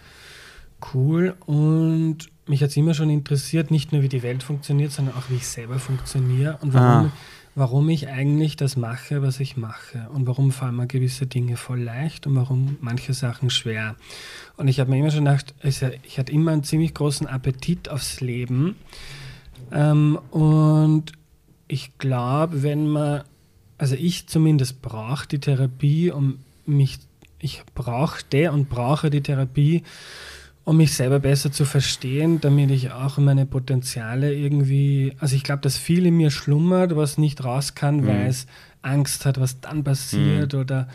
[0.94, 5.14] cool und mich hat es immer schon interessiert, nicht nur wie die Welt funktioniert, sondern
[5.16, 7.12] auch wie ich selber funktioniere und warum, Ah.
[7.54, 11.80] Warum ich eigentlich das mache, was ich mache und warum fallen mir gewisse Dinge voll
[11.80, 13.96] leicht und warum manche Sachen schwer.
[14.56, 18.20] Und ich habe mir immer schon gedacht, ich hatte immer einen ziemlich großen Appetit aufs
[18.20, 18.76] Leben
[19.70, 21.12] ähm, und
[21.68, 23.22] ich glaube, wenn man,
[23.78, 26.98] also ich zumindest brauche die Therapie, um mich,
[27.38, 29.82] ich brauchte und brauche die Therapie,
[30.64, 35.60] um mich selber besser zu verstehen, damit ich auch meine Potenziale irgendwie, also ich glaube,
[35.60, 38.46] dass viel in mir schlummert, was nicht raus kann, weil es
[38.80, 40.88] Angst hat, was dann passiert oder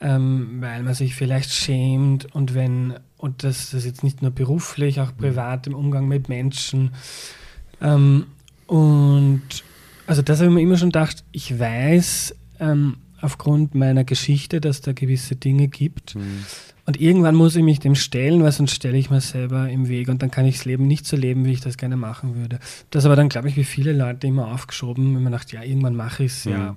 [0.00, 5.00] ähm, weil man sich vielleicht schämt und wenn, und das, das jetzt nicht nur beruflich,
[5.00, 6.92] auch privat im Umgang mit Menschen.
[7.80, 8.26] Ähm,
[8.66, 9.42] und
[10.06, 14.80] also das habe ich mir immer schon gedacht, ich weiß ähm, aufgrund meiner Geschichte, dass
[14.80, 16.14] da gewisse Dinge gibt.
[16.14, 16.44] Mhm.
[16.86, 20.08] Und irgendwann muss ich mich dem stellen, weil sonst stelle ich mir selber im Weg
[20.08, 22.58] und dann kann ich das Leben nicht so leben, wie ich das gerne machen würde.
[22.90, 25.96] Das aber dann, glaube ich, wie viele Leute immer aufgeschoben, wenn man dachte, ja, irgendwann
[25.96, 26.72] mache ich es, ja.
[26.72, 26.76] Mhm.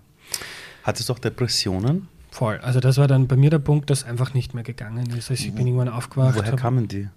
[0.83, 2.07] Hattest du auch Depressionen?
[2.31, 2.59] Voll.
[2.59, 5.29] Also das war dann bei mir der Punkt, dass einfach nicht mehr gegangen ist.
[5.29, 6.37] Also ich bin irgendwann aufgewacht.
[6.37, 7.09] Woher kamen die?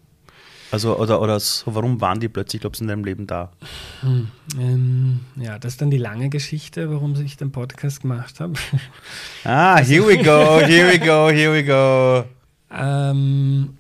[0.73, 3.51] Also, oder, oder so, warum waren die plötzlich, glaubst du, in deinem Leben da?
[4.59, 8.55] ähm, ja, das ist dann die lange Geschichte, warum ich den Podcast gemacht habe.
[9.45, 12.25] Ah, here we go, here we go, here we go.
[12.73, 13.75] Ähm,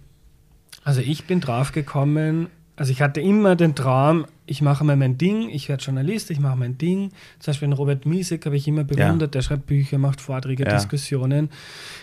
[0.84, 5.18] also ich bin drauf gekommen, also ich hatte immer den Traum, ich mache mal mein
[5.18, 7.10] Ding, ich werde Journalist, ich mache mein Ding.
[7.38, 10.70] Zum Beispiel den Robert Miesek habe ich immer bewundert, der schreibt Bücher, macht Vorträge, Ja.
[10.70, 11.50] Diskussionen.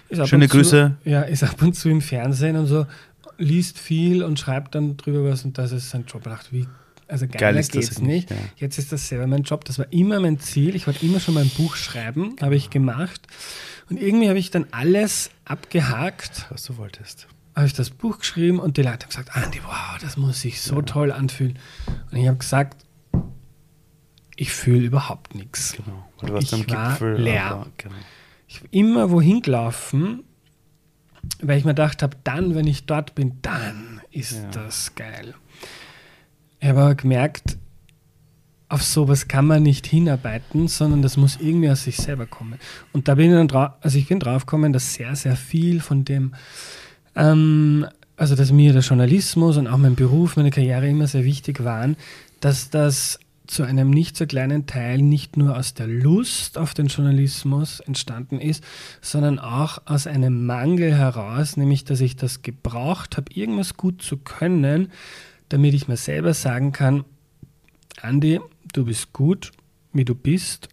[0.09, 0.95] Ist ab Schöne und zu, Grüße.
[1.03, 2.85] Ja, ist ab und zu im Fernsehen und so,
[3.39, 6.21] liest viel und schreibt dann drüber was und das ist sein Job.
[6.25, 6.67] Ich dachte, wie,
[7.07, 8.31] also Geil geiler ist das geht's eigentlich, nicht.
[8.31, 8.37] ja.
[8.57, 9.63] Jetzt ist das selber mein Job.
[9.65, 10.75] Das war immer mein Ziel.
[10.75, 13.21] Ich wollte immer schon mein Buch schreiben, habe ich gemacht.
[13.89, 17.27] Und irgendwie habe ich dann alles abgehakt Was du wolltest.
[17.55, 20.61] habe ich das Buch geschrieben und die Leute haben gesagt, Andi, wow, das muss sich
[20.61, 21.57] so toll anfühlen.
[22.11, 22.83] Und ich habe gesagt,
[24.35, 25.73] ich fühle überhaupt nichts.
[25.73, 26.07] Genau.
[26.19, 27.15] Du warst Ich am war Gipfel.
[27.21, 27.65] leer.
[27.77, 27.95] genau.
[28.47, 30.23] Ich bin immer wohin gelaufen,
[31.41, 34.49] weil ich mir gedacht habe, dann, wenn ich dort bin, dann ist Ja.
[34.51, 35.33] das geil.
[36.59, 37.57] Ich habe aber gemerkt,
[38.69, 42.59] auf sowas kann man nicht hinarbeiten, sondern das muss irgendwie aus sich selber kommen.
[42.91, 45.79] Und da bin ich dann drauf, also ich bin drauf gekommen, dass sehr, sehr viel
[45.79, 46.33] von dem,
[47.15, 47.85] ähm,
[48.17, 51.95] also dass mir der Journalismus und auch mein Beruf, meine Karriere immer sehr wichtig waren,
[52.41, 56.87] dass das zu einem nicht so kleinen Teil nicht nur aus der Lust auf den
[56.87, 58.61] Journalismus entstanden ist,
[59.01, 64.17] sondern auch aus einem Mangel heraus, nämlich dass ich das gebraucht habe, irgendwas gut zu
[64.17, 64.91] können,
[65.49, 67.05] damit ich mir selber sagen kann,
[68.01, 68.39] Andi,
[68.73, 69.51] du bist gut,
[69.93, 70.69] wie du bist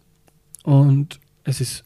[0.63, 1.83] und es ist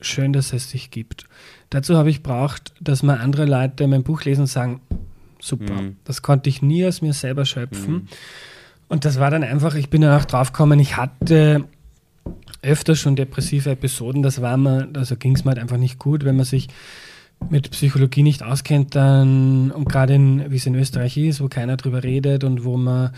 [0.00, 1.24] schön, dass es dich gibt.
[1.70, 4.80] Dazu habe ich braucht, dass mir andere Leute mein Buch lesen und sagen,
[5.40, 5.96] super, mhm.
[6.04, 7.94] das konnte ich nie aus mir selber schöpfen.
[7.94, 8.08] Mhm.
[8.88, 11.64] Und das war dann einfach, ich bin dann auch draufgekommen, ich hatte
[12.62, 16.24] öfter schon depressive Episoden, das war mir, also ging es mir halt einfach nicht gut,
[16.24, 16.68] wenn man sich
[17.48, 22.02] mit Psychologie nicht auskennt, dann, und gerade wie es in Österreich ist, wo keiner drüber
[22.02, 23.12] redet und wo man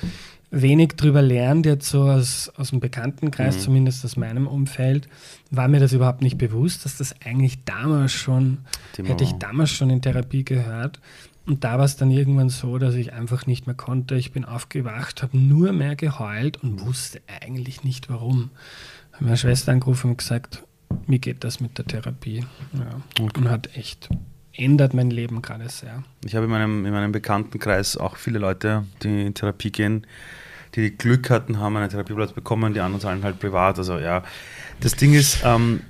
[0.53, 3.61] wenig drüber lernt, jetzt so aus, aus dem Bekanntenkreis, mhm.
[3.61, 5.09] zumindest aus meinem Umfeld,
[5.51, 8.59] war mir das überhaupt nicht bewusst, dass das eigentlich damals schon,
[8.97, 11.01] Die hätte ich damals schon in Therapie gehört.
[11.47, 14.15] Und da war es dann irgendwann so, dass ich einfach nicht mehr konnte.
[14.15, 18.51] Ich bin aufgewacht, habe nur mehr geheult und wusste eigentlich nicht warum.
[19.13, 20.63] Habe meine Schwester angerufen und gesagt,
[21.07, 22.45] wie geht das mit der Therapie?
[22.73, 23.25] Ja.
[23.25, 23.41] Okay.
[23.41, 24.09] Und hat echt
[24.55, 26.03] ändert mein Leben gerade sehr.
[26.25, 30.07] Ich habe in meinem, in meinem Bekanntenkreis auch viele Leute, die in Therapie gehen,
[30.75, 33.79] die Glück hatten, haben einen Therapieplatz bekommen, die anderen zahlen halt privat.
[33.79, 34.23] Also ja,
[34.81, 35.81] das Ding ist, ähm,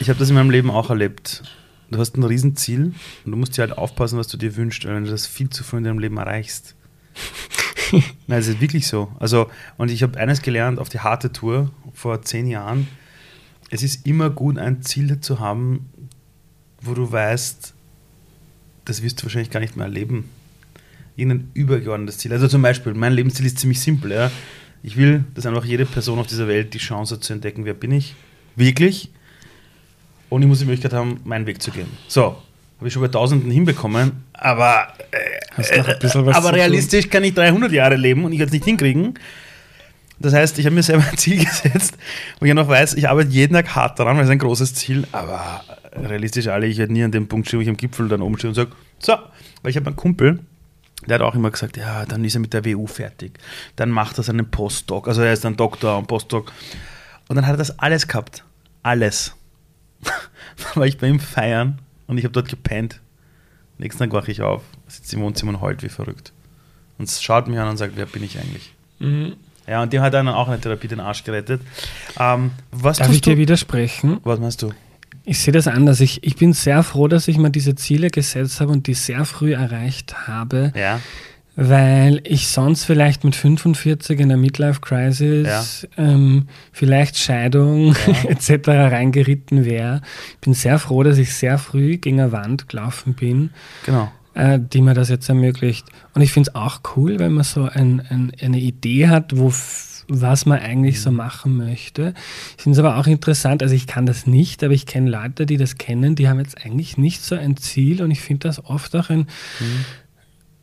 [0.00, 1.42] ich habe das in meinem Leben auch erlebt.
[1.90, 4.94] Du hast ein Riesenziel und du musst dir halt aufpassen, was du dir wünschst, weil
[4.94, 6.76] wenn du das viel zu früh in deinem Leben erreichst.
[8.26, 9.10] Nein, es ist wirklich so.
[9.18, 12.86] Also, und ich habe eines gelernt auf die harte Tour vor zehn Jahren.
[13.70, 15.88] Es ist immer gut, ein Ziel zu haben,
[16.82, 17.74] wo du weißt,
[18.84, 20.28] das wirst du wahrscheinlich gar nicht mehr erleben
[21.20, 22.32] irgendein übergeordnetes Ziel.
[22.32, 24.12] Also zum Beispiel, mein Lebensziel ist ziemlich simpel.
[24.12, 24.30] Ja.
[24.82, 27.74] Ich will, dass einfach jede Person auf dieser Welt die Chance hat zu entdecken, wer
[27.74, 28.14] bin ich,
[28.56, 29.10] wirklich.
[30.30, 31.88] Und ich muss die Möglichkeit haben, meinen Weg zu gehen.
[32.08, 32.36] So,
[32.78, 38.24] habe ich schon bei Tausenden hinbekommen, aber, äh, aber realistisch kann ich 300 Jahre leben
[38.24, 39.14] und ich werde es nicht hinkriegen.
[40.20, 41.96] Das heißt, ich habe mir selber ein Ziel gesetzt,
[42.38, 45.06] wo ich noch weiß, ich arbeite jeden Tag hart daran, weil es ein großes Ziel,
[45.12, 48.20] aber realistisch alle, ich werde nie an dem Punkt stehen, wo ich am Gipfel dann
[48.20, 49.14] oben stehe und sage, so,
[49.62, 50.40] weil ich habe einen Kumpel,
[51.06, 53.38] der hat auch immer gesagt, ja, dann ist er mit der WU fertig.
[53.76, 55.08] Dann macht er seinen Postdoc.
[55.08, 56.52] Also er ist dann Doktor und Postdoc.
[57.28, 58.44] Und dann hat er das alles gehabt.
[58.82, 59.34] Alles.
[60.02, 63.00] dann war ich bei ihm feiern und ich habe dort gepennt.
[63.78, 66.32] Nächsten Tag wache ich auf, sitze im Wohnzimmer und heult wie verrückt.
[66.98, 68.74] Und schaut mich an und sagt, wer bin ich eigentlich?
[68.98, 69.36] Mhm.
[69.70, 71.62] Ja, und dem hat dann auch eine Therapie den Arsch gerettet.
[72.18, 74.18] Ähm, was Darf ich dir widersprechen?
[74.24, 74.72] Was meinst du?
[75.24, 76.00] Ich sehe das anders.
[76.00, 79.24] Ich, ich bin sehr froh, dass ich mir diese Ziele gesetzt habe und die sehr
[79.24, 80.72] früh erreicht habe.
[80.74, 80.98] Ja.
[81.54, 86.04] Weil ich sonst vielleicht mit 45 in der Midlife-Crisis, ja.
[86.04, 88.28] ähm, vielleicht Scheidung ja.
[88.28, 88.66] etc.
[88.66, 90.00] reingeritten wäre.
[90.32, 93.50] Ich bin sehr froh, dass ich sehr früh gegen eine Wand gelaufen bin.
[93.86, 95.86] Genau äh, die mir das jetzt ermöglicht.
[96.14, 99.52] Und ich finde es auch cool, wenn man so ein, ein, eine Idee hat, wo
[100.10, 101.18] was man eigentlich so mhm.
[101.18, 102.14] machen möchte.
[102.56, 105.46] Ich finde es aber auch interessant, also ich kann das nicht, aber ich kenne Leute,
[105.46, 108.64] die das kennen, die haben jetzt eigentlich nicht so ein Ziel und ich finde das
[108.64, 109.20] oft auch ein
[109.60, 109.84] mhm.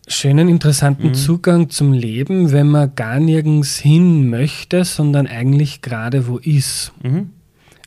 [0.08, 1.14] schönen, interessanten mhm.
[1.14, 6.92] Zugang zum Leben, wenn man gar nirgends hin möchte, sondern eigentlich gerade wo ist.
[7.02, 7.32] Mhm.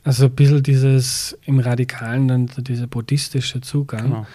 [0.03, 4.03] Also ein bisschen dieses im Radikalen, dann dieser buddhistische Zugang.
[4.03, 4.27] Genau.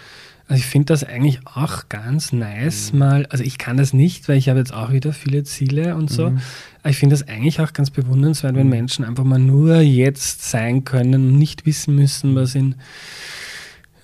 [0.49, 2.99] Also ich finde das eigentlich auch ganz nice mhm.
[2.99, 6.09] mal, also ich kann das nicht, weil ich habe jetzt auch wieder viele Ziele und
[6.09, 6.39] so, mhm.
[6.81, 8.71] aber ich finde das eigentlich auch ganz bewundernswert, wenn mhm.
[8.71, 12.75] Menschen einfach mal nur jetzt sein können und nicht wissen müssen, was in,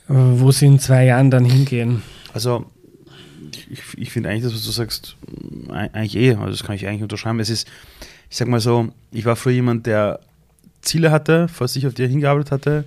[0.09, 2.01] wo sie in zwei Jahren dann hingehen.
[2.33, 2.65] Also
[3.69, 5.15] ich, ich finde eigentlich das, was du sagst,
[5.69, 7.39] eigentlich eh, also das kann ich eigentlich unterschreiben.
[7.39, 7.69] Es ist,
[8.29, 10.19] ich sag mal so, ich war früher jemand, der
[10.81, 12.85] Ziele hatte, vor sich auf die er hingearbeitet hatte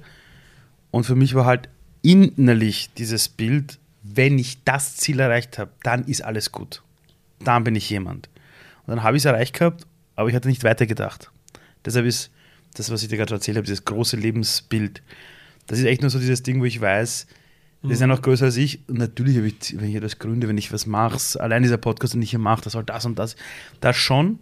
[0.91, 1.71] und für mich war halt
[2.07, 6.83] innerlich dieses Bild, wenn ich das Ziel erreicht habe, dann ist alles gut.
[7.41, 8.29] Dann bin ich jemand.
[8.87, 11.31] Und dann habe ich es erreicht gehabt, aber ich hatte nicht weitergedacht.
[11.85, 12.31] Deshalb ist
[12.75, 15.03] das, was ich dir gerade erzählt habe, dieses große Lebensbild,
[15.67, 17.27] das ist echt nur so dieses Ding, wo ich weiß,
[17.83, 18.89] das ist ja noch größer als ich.
[18.89, 22.31] Und natürlich, wenn ich etwas gründe, wenn ich was mache, allein dieser Podcast, den ich
[22.31, 23.35] hier mache, das soll das und das,
[23.81, 24.39] das schon.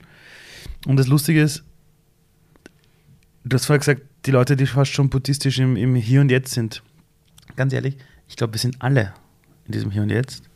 [0.86, 1.64] Und das Lustige ist,
[3.44, 6.52] du hast vorher gesagt, die Leute, die fast schon buddhistisch im, im Hier und Jetzt
[6.52, 6.82] sind,
[7.56, 7.96] ganz ehrlich,
[8.28, 9.14] ich glaube, wir sind alle
[9.66, 10.48] in diesem Hier und Jetzt.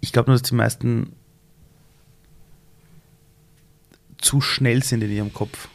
[0.00, 1.12] Ich glaube nur, dass die meisten
[4.18, 5.68] zu schnell sind in ihrem Kopf.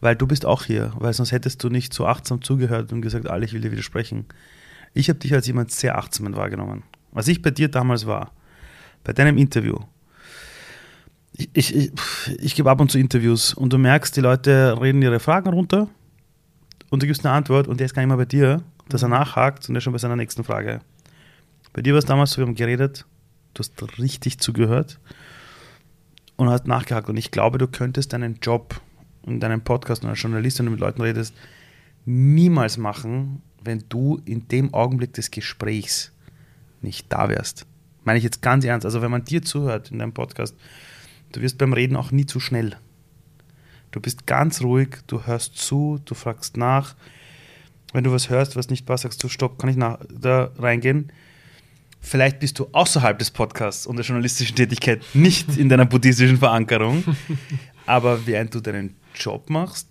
[0.00, 3.28] Weil du bist auch hier, weil sonst hättest du nicht so achtsam zugehört und gesagt,
[3.28, 4.26] alle, ich will dir widersprechen.
[4.92, 6.82] Ich habe dich als jemand sehr achtsam wahrgenommen.
[7.12, 8.32] Was ich bei dir damals war,
[9.02, 9.78] bei deinem Interview,
[11.32, 11.92] ich, ich, ich,
[12.38, 15.88] ich gebe ab und zu Interviews und du merkst, die Leute reden ihre Fragen runter
[16.90, 19.08] und du gibst eine Antwort und der ist gar nicht mehr bei dir, dass er
[19.08, 20.80] nachhakt und er ist schon bei seiner nächsten Frage.
[21.72, 23.06] Bei dir war es damals so, wir haben geredet,
[23.54, 25.00] du hast richtig zugehört
[26.36, 28.80] und hast nachgehakt und ich glaube, du könntest deinen Job
[29.26, 31.34] in deinem Podcast und als Journalist, wenn du mit Leuten redest,
[32.04, 36.12] niemals machen, wenn du in dem Augenblick des Gesprächs
[36.82, 37.66] nicht da wärst.
[38.04, 38.84] Meine ich jetzt ganz ernst.
[38.84, 40.54] Also wenn man dir zuhört in deinem Podcast,
[41.32, 42.76] du wirst beim Reden auch nie zu schnell.
[43.90, 46.94] Du bist ganz ruhig, du hörst zu, du fragst nach.
[47.94, 51.10] Wenn du was hörst, was nicht passt, sagst du, stopp, kann ich nach, da reingehen?
[52.00, 57.02] Vielleicht bist du außerhalb des Podcasts und der journalistischen Tätigkeit nicht in deiner buddhistischen Verankerung.
[57.86, 59.88] Aber während du deinen Job machst,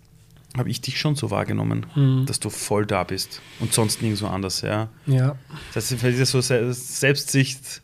[0.56, 2.26] habe ich dich schon so wahrgenommen, Mhm.
[2.26, 4.88] dass du voll da bist und sonst nirgendwo anders, ja.
[5.06, 5.36] Ja.
[5.72, 7.82] Das heißt, vielleicht ist so Se- Selbstsicht,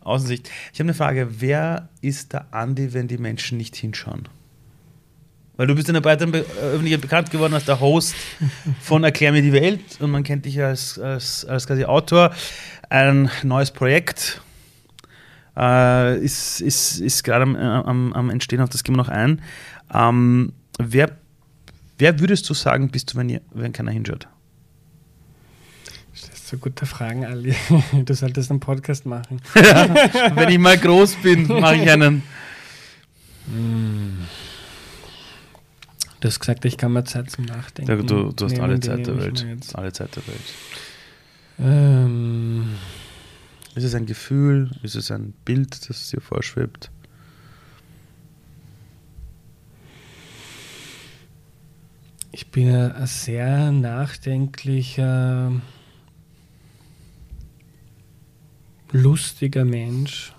[0.00, 0.48] Außensicht.
[0.72, 4.28] Ich habe eine Frage, wer ist der Andi, wenn die Menschen nicht hinschauen?
[5.58, 8.14] Weil du bist in der breiteren Be äh, Öffentlichkeit bekannt geworden als der Host
[8.80, 12.32] von Erklär mir die Welt und man kennt dich als, als, als quasi Autor.
[12.88, 14.40] Ein neues Projekt
[15.56, 19.42] äh, ist, ist, ist gerade am, am, am Entstehen, auf das gehen wir noch ein.
[19.92, 21.10] Ähm, wer,
[21.98, 24.28] wer würdest du sagen, bist du, wenn, ihr, wenn keiner hinschaut?
[26.12, 27.56] Das sind so gute Fragen, Ali.
[28.04, 29.42] Du solltest einen Podcast machen.
[29.54, 32.22] wenn ich mal groß bin, mache ich einen.
[36.20, 37.90] Du hast gesagt, ich kann mir Zeit zum Nachdenken.
[37.90, 39.46] Ja, du, du hast nehmen, alle Zeit der Welt.
[39.74, 40.54] Alle Zeit der Welt.
[41.60, 42.74] Ähm,
[43.74, 44.70] Ist es ein Gefühl?
[44.82, 46.90] Ist es ein Bild, das dir vorschwebt?
[52.38, 55.50] ich bin ein sehr nachdenklicher,
[58.92, 60.32] lustiger Mensch.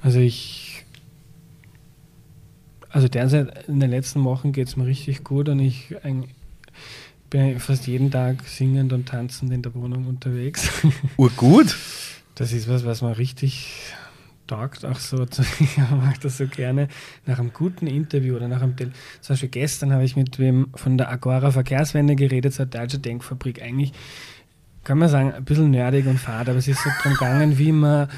[0.00, 0.67] Also ich,
[2.90, 6.24] also derzeit in den letzten Wochen geht es mir richtig gut und ich ein,
[7.30, 10.70] bin fast jeden Tag singend und tanzend in der Wohnung unterwegs.
[11.16, 11.76] Urgut?
[12.34, 13.92] Das ist was, was mir richtig
[14.46, 15.24] taugt, auch so.
[15.60, 16.88] Ich mache das so gerne
[17.26, 18.76] nach einem guten Interview oder nach einem.
[18.76, 22.98] Tel Zum Beispiel gestern habe ich mit wem von der Agora Verkehrswende geredet, eine deutsche
[22.98, 23.62] Denkfabrik.
[23.62, 23.92] Eigentlich
[24.84, 27.72] kann man sagen, ein bisschen nerdig und fad, aber es ist so darum gegangen, wie
[27.72, 28.08] man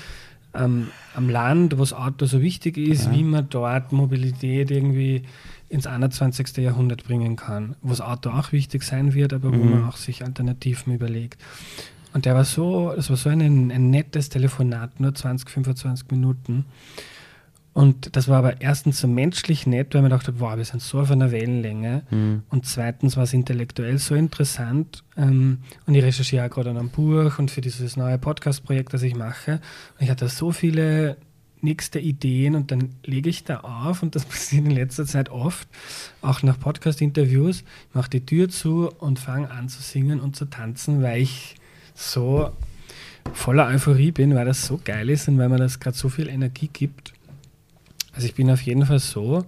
[0.54, 3.12] ähm, am Land, wo das Auto so wichtig ist, Ja.
[3.12, 5.22] wie man dort Mobilität irgendwie
[5.68, 6.56] ins 21.
[6.58, 9.70] Jahrhundert bringen kann, wo das Auto auch wichtig sein wird, aber wo Mhm.
[9.70, 11.40] man auch sich Alternativen überlegt.
[12.12, 16.64] Und der war so, das war so ein, ein nettes Telefonat, nur 20, 25 Minuten.
[17.80, 21.00] Und das war aber erstens so menschlich nett, weil man dachte, wow, wir sind so
[21.00, 22.02] auf einer Wellenlänge.
[22.10, 22.42] Mhm.
[22.50, 25.02] Und zweitens war es intellektuell so interessant.
[25.16, 29.00] Ähm, und ich recherchiere auch gerade an einem Buch und für dieses neue Podcast-Projekt, das
[29.02, 29.62] ich mache.
[29.98, 31.16] Und ich hatte so viele
[31.62, 35.66] nächste Ideen und dann lege ich da auf und das passiert in letzter Zeit oft,
[36.20, 37.64] auch nach Podcast-Interviews,
[37.94, 41.54] mache die Tür zu und fange an zu singen und zu tanzen, weil ich
[41.94, 42.50] so
[43.32, 46.28] voller Euphorie bin, weil das so geil ist und weil mir das gerade so viel
[46.28, 47.14] Energie gibt.
[48.20, 49.46] Also ich bin auf jeden Fall so,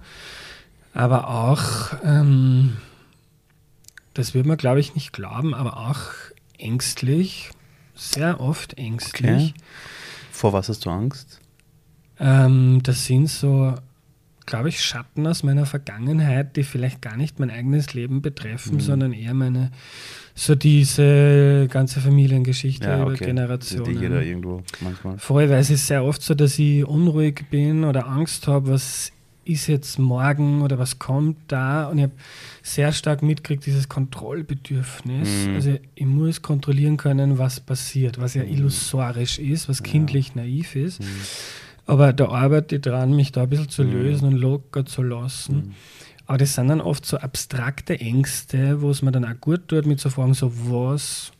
[0.94, 2.78] aber auch, ähm,
[4.14, 6.00] das würde man glaube ich nicht glauben, aber auch
[6.56, 7.50] ängstlich,
[7.94, 9.50] sehr oft ängstlich.
[9.50, 9.64] Okay.
[10.30, 11.38] Vor was hast du Angst?
[12.18, 13.74] Ähm, das sind so,
[14.46, 18.80] glaube ich, Schatten aus meiner Vergangenheit, die vielleicht gar nicht mein eigenes Leben betreffen, Mhm.
[18.80, 19.70] sondern eher meine,
[20.34, 23.26] so diese ganze Familiengeschichte Ja, über okay.
[23.26, 23.94] Generationen.
[23.94, 25.18] hat jeder irgendwo manchmal.
[25.18, 29.12] Voll, weil es ist sehr oft so, dass ich unruhig bin oder Angst habe, was
[29.44, 31.88] ist jetzt morgen oder was kommt da.
[31.88, 32.12] Und ich habe
[32.62, 35.46] sehr stark mitgekriegt, dieses Kontrollbedürfnis.
[35.48, 35.54] Mhm.
[35.54, 38.50] Also ich muss kontrollieren können, was passiert, was ja Mhm.
[38.52, 39.84] illusorisch ist, was Ja.
[39.84, 41.00] kindlich naiv ist.
[41.00, 41.06] Mhm.
[41.92, 43.92] Aber da arbeite ich dran, mich da ein bisschen zu Mhm.
[43.92, 45.56] lösen und locker zu lassen.
[45.56, 45.72] Mhm.
[46.26, 49.84] Aber das sind dann oft so abstrakte Ängste, wo es mir dann auch gut tut,
[49.86, 51.32] mit zu fragen, so was,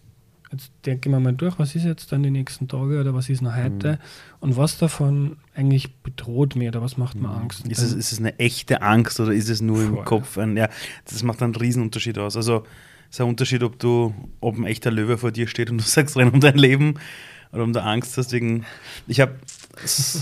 [0.51, 3.31] jetzt denke ich mir mal durch, was ist jetzt dann die nächsten Tage oder was
[3.31, 3.99] ist noch heute Mhm.
[4.41, 7.65] und was davon eigentlich bedroht mir oder was macht mir Angst.
[7.65, 10.05] Und Ist es, ist es eine echte Angst oder ist es nur im Voll.
[10.05, 10.37] Kopf?
[10.37, 10.69] Ein, ja,
[11.07, 12.37] das macht einen Riesenunterschied aus.
[12.37, 12.65] Also
[13.09, 15.85] es ist ein Unterschied, ob du, ob ein echter Löwe vor dir steht und du
[15.87, 16.95] sagst renn um dein Leben
[17.53, 18.65] oder um du Angst hast wegen.
[19.07, 19.33] Ich habe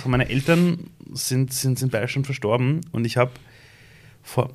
[0.06, 3.30] meine Eltern sind, sind, sind beide schon verstorben und ich habe
[4.22, 4.50] vor,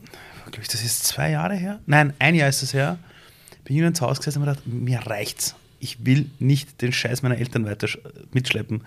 [0.45, 1.79] glaube ich, das ist zwei Jahre her?
[1.85, 2.97] Nein, ein Jahr ist es her.
[3.63, 5.55] Bin ich ins Haus gesessen und habe gedacht, mir reicht's.
[5.79, 7.99] Ich will nicht den Scheiß meiner Eltern weiter sch-
[8.33, 8.83] mitschleppen.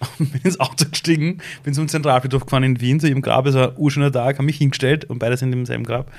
[0.18, 3.56] Und bin ins Auto gestiegen, bin zum Zentralfriedhof gefahren in Wien, zu ihrem Grab, es
[3.56, 6.12] war ein urschöner Tag, habe mich hingestellt und beide sind im selben Grab.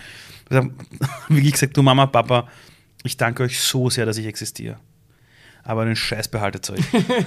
[0.49, 0.71] Ich habe
[1.29, 2.49] wirklich gesagt, du Mama, Papa,
[3.03, 4.77] ich danke euch so sehr, dass ich existiere.
[5.63, 6.81] Aber einen Scheiß behaltet euch.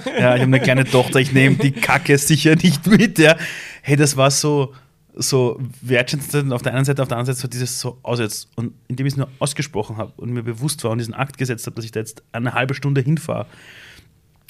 [0.05, 3.19] ja, ich habe eine kleine Tochter, ich nehme die Kacke sicher nicht mit.
[3.19, 3.35] Ja.
[3.81, 4.73] Hey, das war so,
[5.15, 8.49] so wertschätzend auf der einen Seite, auf der anderen Seite so dieses so aussetzt.
[8.55, 11.65] Und indem ich es nur ausgesprochen habe und mir bewusst war und diesen Akt gesetzt
[11.65, 13.45] habe, dass ich da jetzt eine halbe Stunde hinfahre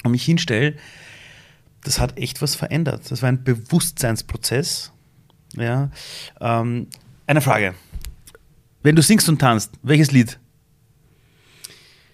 [0.02, 0.74] und mich hinstelle,
[1.84, 3.10] das hat echt was verändert.
[3.10, 4.92] Das war ein Bewusstseinsprozess.
[5.56, 5.90] Ja.
[6.40, 6.88] Ähm,
[7.26, 7.74] eine Frage.
[8.82, 10.38] Wenn du singst und tanzt, welches Lied?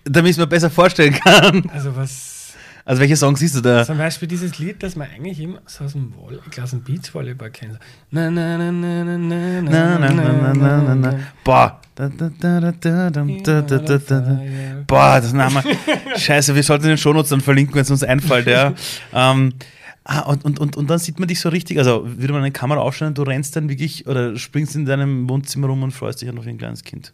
[0.04, 1.68] Damit ich es mir besser vorstellen kann.
[1.72, 2.38] Also was.
[2.84, 3.84] Also welche Songs siehst du da?
[3.84, 6.82] Zum Beispiel dieses Lied, das man eigentlich immer so aus dem Voll ich aus dem
[6.82, 7.78] Beachvolleyball kennt.
[8.10, 11.20] Na, na, na, na, na, na, Na, na, na, na, na, na.
[11.44, 11.80] Boah.
[14.86, 15.62] Boah, das Name.
[16.16, 18.72] Scheiße, wir sollten den Shownotes dann verlinken, wenn es uns einfällt, ja.
[19.12, 19.52] ähm,
[20.04, 22.52] ah, und, und, und, und dann sieht man dich so richtig, also würde man eine
[22.52, 26.30] Kamera aufstellen, du rennst dann wirklich oder springst in deinem Wohnzimmer rum und freust dich
[26.30, 27.12] auf ein kleines Kind.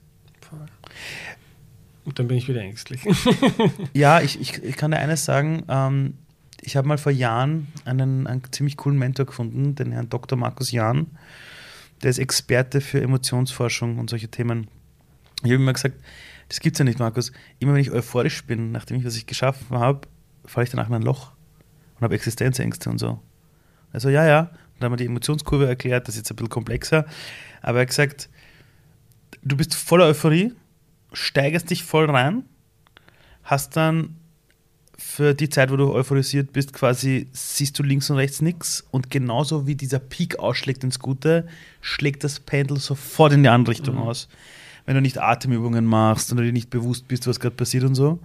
[2.06, 3.02] Und dann bin ich wieder ängstlich.
[3.92, 5.64] Ja, ich, ich, ich kann dir eines sagen.
[5.68, 6.14] Ähm,
[6.62, 10.38] ich habe mal vor Jahren einen, einen ziemlich coolen Mentor gefunden, den Herrn Dr.
[10.38, 11.08] Markus Jahn.
[12.02, 14.68] Der ist Experte für Emotionsforschung und solche Themen.
[15.42, 15.96] Ich habe immer gesagt,
[16.48, 17.32] das gibt's ja nicht, Markus.
[17.58, 20.06] Immer wenn ich euphorisch bin, nachdem ich was ich geschaffen habe,
[20.44, 21.32] falle ich danach in ein Loch
[21.96, 23.20] und habe Existenzängste und so.
[23.92, 24.40] Also ja, ja.
[24.40, 27.06] Und dann haben wir die Emotionskurve erklärt, das ist jetzt ein bisschen komplexer.
[27.62, 28.28] Aber er hat gesagt,
[29.42, 30.52] du bist voller Euphorie,
[31.12, 32.44] steigerst dich voll rein,
[33.42, 34.16] hast dann
[34.98, 39.10] für die Zeit, wo du euphorisiert bist, quasi siehst du links und rechts nichts und
[39.10, 41.46] genauso wie dieser Peak ausschlägt ins Gute,
[41.80, 44.28] schlägt das Pendel sofort in die andere Richtung aus.
[44.86, 47.94] Wenn du nicht Atemübungen machst und du dir nicht bewusst bist, was gerade passiert und
[47.94, 48.20] so.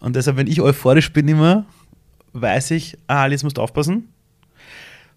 [0.00, 1.64] Und deshalb, wenn ich euphorisch bin immer,
[2.32, 4.08] weiß ich, ah, jetzt musst du aufpassen.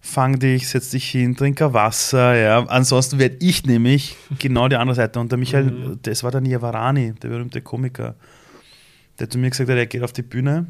[0.08, 2.64] Fang dich, setz dich hin, trink ein Wasser, ja.
[2.66, 5.18] Ansonsten werde ich nämlich genau die andere Seite.
[5.18, 8.14] Und der Michael, das war der Niavarani, der berühmte Komiker,
[9.18, 10.68] der zu mir gesagt hat, er geht auf die Bühne,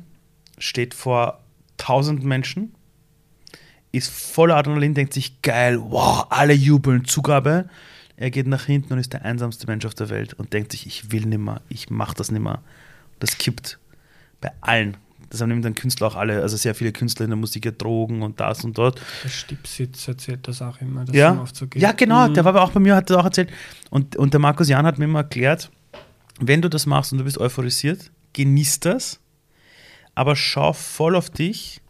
[0.59, 1.45] steht vor
[1.77, 2.75] tausend Menschen,
[3.93, 7.69] ist voller Adrenalin, denkt sich, geil, wow, alle jubeln, Zugabe.
[8.17, 10.87] Er geht nach hinten und ist der einsamste Mensch auf der Welt und denkt sich,
[10.87, 12.63] ich will nimmer, ich mach das nimmer.
[13.21, 13.79] Das kippt
[14.41, 14.97] bei allen.
[15.31, 17.73] Das haben nämlich dann Künstler auch alle, also sehr viele Künstler in der Musik ja
[17.73, 19.01] Drogen und das und dort.
[19.25, 21.83] Der Stipsitz erzählt das auch immer, dass Ja, ihm oft so geht.
[21.83, 22.35] ja genau, Mhm.
[22.35, 23.51] der war aber auch bei mir, hat das auch erzählt.
[23.91, 25.71] Und, und der Markus Jan hat mir immer erklärt,
[26.39, 29.19] wenn du das machst und du bist euphorisiert, genieß das,
[30.15, 31.81] aber schau voll auf dich,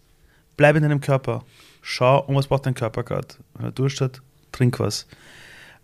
[0.56, 1.44] bleib in deinem Körper.
[1.82, 3.28] Schau, um was braucht dein Körper gerade.
[3.54, 4.22] Wenn er Durst hat,
[4.52, 5.06] trink was.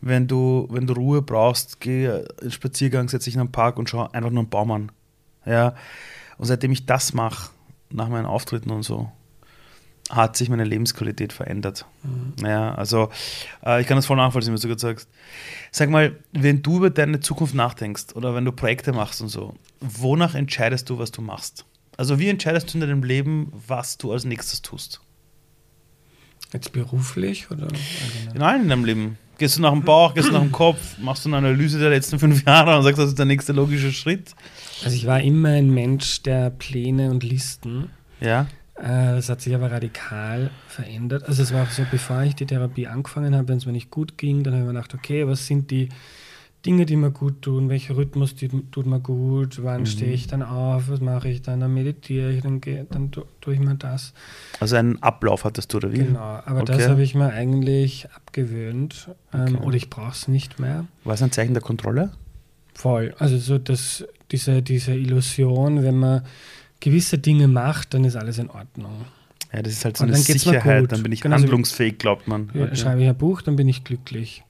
[0.00, 3.88] Wenn du, wenn du Ruhe brauchst, geh einen Spaziergang, setz dich in einen Park und
[3.88, 4.92] schau einfach nur einen Baum an.
[5.46, 5.74] Ja.
[6.42, 7.52] Und seitdem ich das mache,
[7.88, 9.12] nach meinen Auftritten und so,
[10.10, 11.86] hat sich meine Lebensqualität verändert.
[12.42, 13.10] Ja, also
[13.64, 15.08] äh, ich kann das voll nachvollziehen, was du gerade sagst.
[15.70, 19.54] Sag mal, wenn du über deine Zukunft nachdenkst oder wenn du Projekte machst und so,
[19.80, 21.64] wonach entscheidest du, was du machst?
[21.96, 25.00] Also wie entscheidest du in deinem Leben, was du als nächstes tust?
[26.52, 27.68] Jetzt beruflich oder?
[27.68, 28.34] allgemein?
[28.34, 29.18] In allen in deinem Leben.
[29.42, 31.90] Gehst du nach dem Bauch, gehst du nach dem Kopf, machst du eine Analyse der
[31.90, 34.36] letzten fünf Jahre und sagst, das ist der nächste logische Schritt?
[34.84, 37.90] Also ich war immer ein Mensch der Pläne und Listen.
[38.20, 38.42] Ja.
[38.76, 41.24] Äh, Das hat sich aber radikal verändert.
[41.26, 43.90] Also es war auch so, bevor ich die Therapie angefangen habe, wenn es mir nicht
[43.90, 45.88] gut ging, dann habe ich mir gedacht, okay, was sind die
[46.64, 50.42] Dinge, die mir gut tun, welcher Rhythmus die, tut mir gut, wann stehe ich dann
[50.44, 53.74] auf, was mache ich dann, dann meditiere ich, dann, geh- dann tu- tue ich mir
[53.74, 54.12] das.
[54.60, 55.98] Also einen Ablauf hattest du, oder wie?
[55.98, 56.88] Genau, aber das Okay.
[56.88, 59.64] habe ich mir eigentlich abgewöhnt ähm, Okay.
[59.66, 60.86] oder ich brauche es nicht mehr.
[61.02, 62.12] War es ein Zeichen der Kontrolle?
[62.74, 63.12] Voll.
[63.18, 66.22] Also so das, diese, diese Illusion, wenn man
[66.78, 69.04] gewisse Dinge macht, dann ist alles in Ordnung.
[69.52, 71.98] Ja, das ist halt so Und eine dann Sicherheit, dann bin ich Genauso wie- handlungsfähig,
[71.98, 72.50] glaubt man.
[72.54, 72.76] Ja, Okay.
[72.76, 74.44] Schreibe ich ein Buch, dann bin ich glücklich.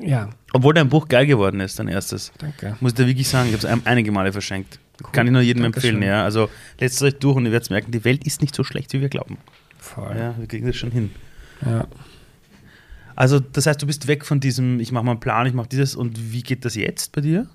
[0.00, 2.32] Ja, Obwohl dein Buch geil geworden ist, dein erstes.
[2.38, 2.76] danke.
[2.80, 4.78] Muss ich dir wirklich sagen, ich habe es einige Male verschenkt.
[5.12, 5.94] Kann ich nur jedem Dankeschön.
[5.96, 6.24] empfehlen, ja.
[6.24, 6.48] Also
[6.80, 9.08] letzt euch durch und ihr werdet merken, die Welt ist nicht so schlecht, wie wir
[9.08, 9.38] glauben.
[9.78, 10.16] Voll.
[10.16, 11.10] Ja, wir kriegen das schon hin.
[11.64, 11.86] Ja.
[13.16, 15.68] Also, das heißt, du bist weg von diesem, ich mache mal einen Plan, ich mache
[15.68, 17.46] dieses und wie geht das jetzt bei dir?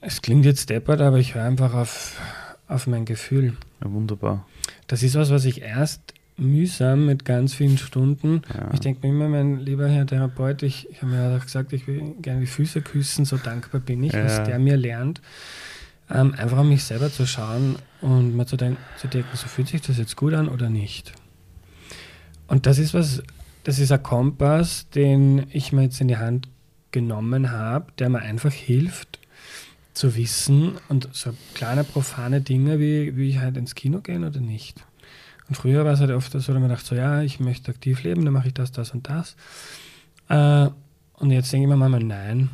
[0.00, 2.20] Es klingt jetzt deppert, aber ich höre einfach auf,
[2.68, 3.56] auf mein Gefühl.
[3.82, 4.46] Ja, wunderbar.
[4.86, 8.42] Das ist was, was ich erst mühsam mit ganz vielen Stunden.
[8.52, 8.70] Ja.
[8.72, 11.86] Ich denke mir immer, mein lieber Herr Therapeut, ich, ich habe mir auch gesagt, ich
[11.86, 14.24] will gerne die Füße küssen, so dankbar bin ich, Ja.
[14.24, 15.20] was der mir lernt.
[16.10, 19.68] Ähm, einfach an mich selber zu schauen und mal zu, denk zu denken, so fühlt
[19.68, 21.12] sich das jetzt gut an oder nicht.
[22.46, 23.22] Und das ist was,
[23.62, 26.48] das ist ein Kompass, den ich mir jetzt in die Hand
[26.90, 29.18] genommen habe, der mir einfach hilft
[29.94, 34.40] zu wissen und so kleine profane Dinge, wie, wie ich halt ins Kino gehen oder
[34.40, 34.84] nicht.
[35.48, 38.02] Und früher war es halt oft so, dass man dachte, so ja, ich möchte aktiv
[38.02, 39.36] leben, dann mache ich das, das und das.
[40.28, 40.70] Äh,
[41.14, 42.50] und jetzt denke ich mir manchmal, nein,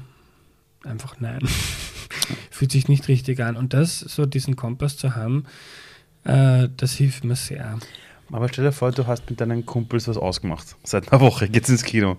[0.85, 1.41] einfach nein.
[2.51, 3.57] fühlt sich nicht richtig an.
[3.57, 5.45] Und das, so diesen Kompass zu haben,
[6.25, 7.79] äh, das hilft mir sehr.
[8.31, 10.77] Aber stell dir vor, du hast mit deinen Kumpels was ausgemacht.
[10.85, 12.19] Seit einer Woche geht's ins Kino.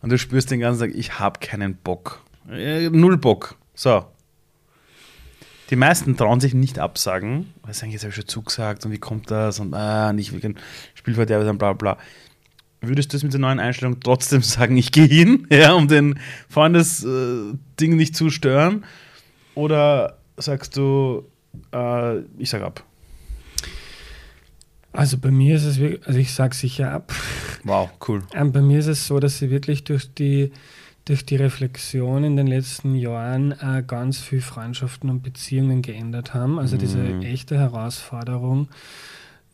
[0.00, 2.22] Und du spürst den ganzen Tag, ich habe keinen Bock.
[2.50, 3.56] Äh, null Bock.
[3.74, 4.06] So.
[5.70, 8.92] Die meisten trauen sich nicht absagen, weil sie sagen, jetzt habe ich schon zugesagt und
[8.92, 10.56] wie kommt das und ah, nicht wegen
[10.94, 11.98] Spielverderber und bla bla.
[12.80, 16.18] Würdest du es mit der neuen Einstellung trotzdem sagen, ich gehe hin, ja, um den
[16.48, 17.58] Freundesding
[17.92, 18.84] äh, nicht zu stören?
[19.54, 21.24] Oder sagst du,
[21.72, 22.84] äh, ich sag ab?
[24.92, 27.12] Also bei mir ist es wirklich, also ich sage sicher ab.
[27.64, 28.22] Wow, cool.
[28.32, 30.52] Ähm, bei mir ist es so, dass sie wirklich durch die,
[31.08, 36.58] durch die Reflexion in den letzten Jahren äh, ganz viel Freundschaften und Beziehungen geändert haben.
[36.58, 37.22] Also diese Mhm.
[37.22, 38.68] echte Herausforderung.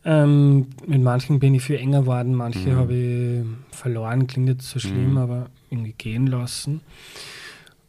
[0.03, 2.75] Ähm, mit manchen bin ich viel enger geworden, manche Mhm.
[2.75, 5.17] habe ich verloren, klingt jetzt so schlimm, Mhm.
[5.17, 6.81] aber irgendwie gehen lassen.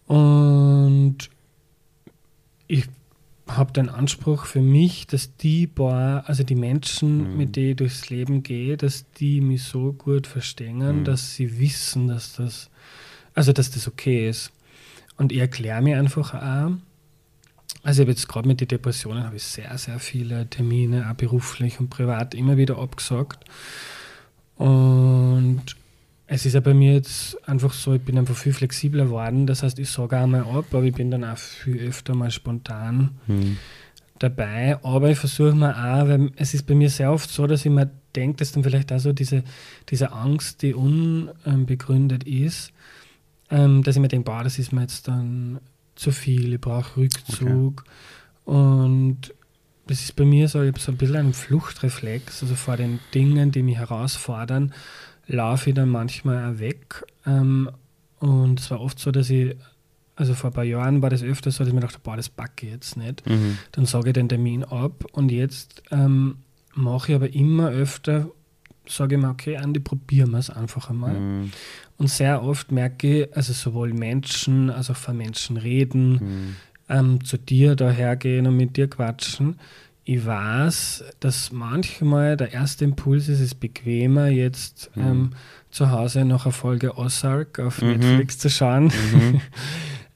[0.06, 1.16] Und
[2.68, 2.84] ich
[3.48, 7.36] habe den Anspruch für mich, dass die paar, also die Menschen, Mhm.
[7.36, 11.04] mit denen ich durchs Leben gehe, dass die mich so gut verstehen, Mhm.
[11.04, 12.70] dass sie wissen, dass das,
[13.36, 14.50] also dass das okay ist.
[15.16, 16.72] Und ich erkläre mir einfach auch,
[17.82, 21.14] also ich habe jetzt gerade mit den Depressionen habe ich sehr, sehr viele Termine, auch
[21.14, 23.44] beruflich und privat, immer wieder abgesagt.
[24.56, 25.62] Und
[26.26, 29.46] es ist ja bei mir jetzt einfach so, ich bin einfach viel flexibler geworden.
[29.46, 33.10] Das heißt, ich sage einmal ab, aber ich bin dann auch viel öfter mal spontan
[33.26, 33.58] Mhm.
[34.18, 34.78] dabei.
[34.82, 37.70] Aber ich versuche mir auch, weil es ist bei mir sehr oft so, dass ich
[37.70, 39.44] mir denke, dass dann vielleicht auch so diese,
[39.90, 42.72] diese Angst, die unbegründet ist,
[43.50, 45.60] ähm, dass ich mir denke, boah, das ist mir jetzt dann
[45.94, 47.84] zu viel, ich brauche Rückzug.
[48.44, 49.34] Und
[49.86, 52.98] das ist bei mir so, ich habe so ein bisschen einen Fluchtreflex, also vor den
[53.14, 54.72] Dingen, die mich herausfordern,
[55.26, 57.04] laufe ich dann manchmal auch weg.
[57.24, 57.70] Ähm,
[58.18, 59.56] und es war oft so, dass ich,
[60.16, 62.28] also vor ein paar Jahren war das öfter so, dass ich mir dachte, boah, das
[62.28, 63.58] packe ich jetzt nicht Mhm.
[63.72, 66.38] dann sage ich den Termin ab und jetzt ähm,
[66.74, 68.28] mache ich aber immer öfter,
[68.88, 71.14] sage ich mir, okay, Andi, probieren wir es einfach einmal.
[71.14, 71.52] Mhm.
[71.98, 76.56] Und sehr oft merke ich, also sowohl Menschen, als auch von Menschen reden, Mhm.
[76.88, 79.58] ähm, zu dir dahergehen und mit dir quatschen.
[80.04, 85.02] Ich weiß, dass manchmal der erste Impuls ist, es ist bequemer, jetzt Mhm.
[85.02, 85.30] ähm,
[85.70, 87.88] zu Hause noch eine Folge Ozark auf Mhm.
[87.88, 88.84] Netflix zu schauen.
[89.12, 89.40] Mhm.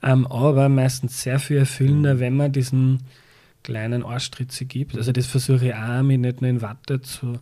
[0.03, 3.01] Ähm, aber meistens sehr viel erfüllender, wenn man diesen
[3.62, 4.97] kleinen Arschtritt gibt.
[4.97, 7.39] Also das versuche ich auch, mich nicht nur in Watte zu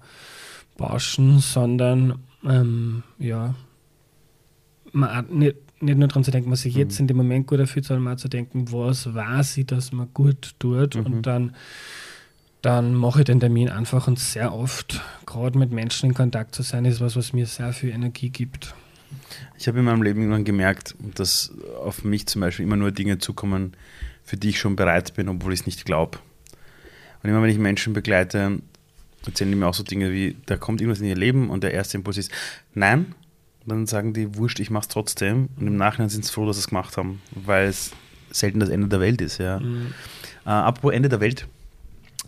[0.77, 3.55] bauschen, sondern ähm, ja,
[4.93, 7.05] man auch nicht, nicht nur daran zu denken, was sich jetzt Mhm.
[7.05, 10.55] in dem Moment gut erfüllt, sondern mal zu denken, was weiß ich, dass man gut
[10.59, 11.07] tut Mhm.
[11.07, 11.55] und dann
[12.61, 16.63] dann mache ich den Termin einfach und sehr oft, gerade mit Menschen in Kontakt zu
[16.65, 18.75] sein, ist was, was mir sehr viel Energie gibt.
[19.57, 23.19] Ich habe in meinem Leben irgendwann gemerkt, dass auf mich zum Beispiel immer nur Dinge
[23.19, 23.75] zukommen,
[24.25, 26.19] für die ich schon bereit bin, obwohl ich es nicht glaube.
[27.23, 28.59] Und immer wenn ich Menschen begleite,
[29.25, 31.73] erzählen die mir auch so Dinge wie, da kommt irgendwas in ihr Leben und der
[31.75, 32.33] erste Impuls ist,
[32.75, 33.15] nein.
[33.69, 35.49] Dann sagen die, wurscht, ich mach's trotzdem.
[35.59, 37.93] Und im Nachhinein sind sie froh, dass sie es gemacht haben, weil es
[38.31, 39.39] selten das Ende der Welt ist.
[39.39, 39.61] Ja.
[39.61, 39.95] Mhm.
[40.45, 41.47] Äh, apropos Ende der Welt.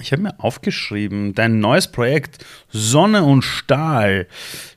[0.01, 4.26] Ich habe mir aufgeschrieben, dein neues Projekt Sonne und Stahl,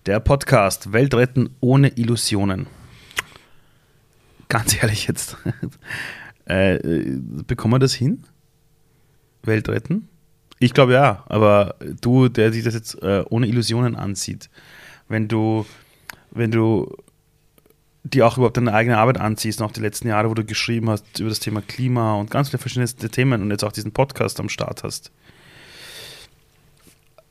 [0.05, 2.67] der Podcast Welt retten ohne Illusionen.
[4.49, 5.37] Ganz ehrlich jetzt.
[6.49, 8.23] äh, äh, bekommen wir das hin?
[9.43, 10.09] Welt retten?
[10.59, 14.49] Ich glaube ja, aber du, der sich das jetzt äh, ohne Illusionen ansieht,
[15.09, 15.65] wenn du,
[16.33, 16.95] wenn du
[18.03, 21.19] die auch überhaupt deine eigene Arbeit anziehst, noch die letzten Jahre, wo du geschrieben hast
[21.19, 24.49] über das Thema Klima und ganz viele verschiedene Themen und jetzt auch diesen Podcast am
[24.49, 25.11] Start hast.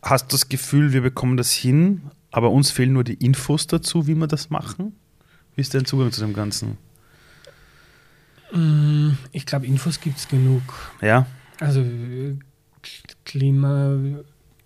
[0.02, 4.06] Hast du das Gefühl, wir bekommen das hin, aber uns fehlen nur die Infos dazu,
[4.06, 4.96] wie wir das machen?
[5.54, 6.78] Wie ist dein Zugang zu dem Ganzen?
[8.52, 10.62] Mm, Ich glaube, Infos gibt es genug.
[11.02, 11.26] Ja?
[11.60, 12.36] Also äh,
[13.24, 13.96] Klima,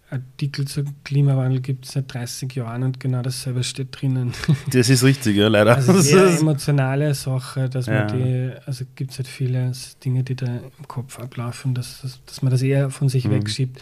[0.09, 4.33] Artikel zum Klimawandel gibt es seit 30 Jahren und genau dasselbe steht drinnen.
[4.71, 5.75] Das ist richtig, ja, leider.
[5.75, 8.05] Also sehr ist- emotionale Sache, dass Ja.
[8.05, 9.73] man die, also gibt es halt viele
[10.05, 13.33] Dinge, die da im Kopf ablaufen, dass, dass, dass man das eher von sich Mhm.
[13.33, 13.81] wegschiebt.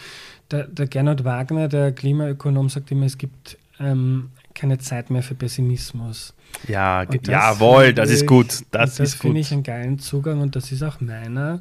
[0.50, 5.34] Der, der Gernot Wagner, der Klimaökonom, sagt immer, es gibt ähm, keine Zeit mehr für
[5.34, 6.32] Pessimismus.
[6.68, 8.62] ja, das jawohl, das ist gut.
[8.70, 11.60] Das, das finde ich einen geilen Zugang und das ist auch meiner.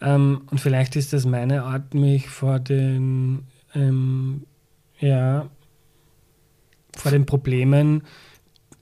[0.00, 3.44] Ähm, und vielleicht ist das meine Art, mich vor den,
[3.74, 4.44] ähm,
[4.98, 5.48] ja,
[6.96, 8.02] vor den Problemen,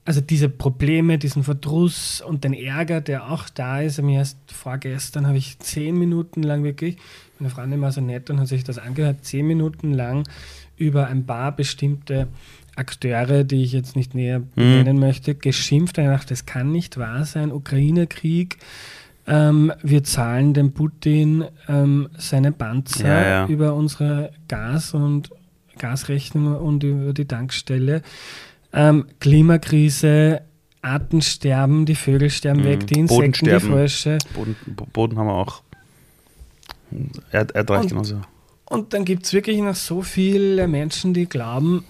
[0.05, 4.01] also diese Probleme, diesen Verdruss und den Ärger, der auch da ist.
[4.01, 6.97] Mir erst vorgestern habe ich zehn Minuten lang wirklich,
[7.39, 10.23] meine Freundin war so nett und hat sich das angehört, zehn Minuten lang
[10.77, 12.27] über ein paar bestimmte
[12.77, 15.97] Akteure, die ich jetzt nicht näher benennen möchte, geschimpft.
[15.97, 17.51] Und ich dachte, das kann nicht wahr sein.
[17.51, 18.57] Ukraine-Krieg,
[19.27, 23.47] Ähm, wir zahlen dem Putin ähm, seine Panzer Ja, ja.
[23.47, 25.29] über unsere Gas- und
[25.77, 28.01] Gasrechnung und über die Tankstelle.
[28.73, 30.41] Ähm, Klimakrise,
[30.81, 32.65] Artensterben, die Vögel sterben Mhm.
[32.65, 33.59] weg, die Insekten, die.
[33.59, 34.17] Frösche.
[34.33, 35.61] Boden, Bo- Boden haben wir auch.
[37.31, 38.21] Erd, Erdreich Und- genauso.
[38.69, 41.85] Und dann gibt es wirklich noch so viele Menschen, die glauben,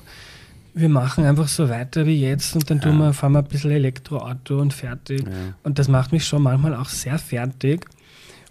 [0.80, 3.72] wir machen einfach so weiter wie jetzt und dann tun wir, fahren wir ein bisschen
[3.72, 5.24] Elektroauto und fertig.
[5.24, 5.32] Ja.
[5.64, 7.86] Und das macht mich schon manchmal auch sehr fertig.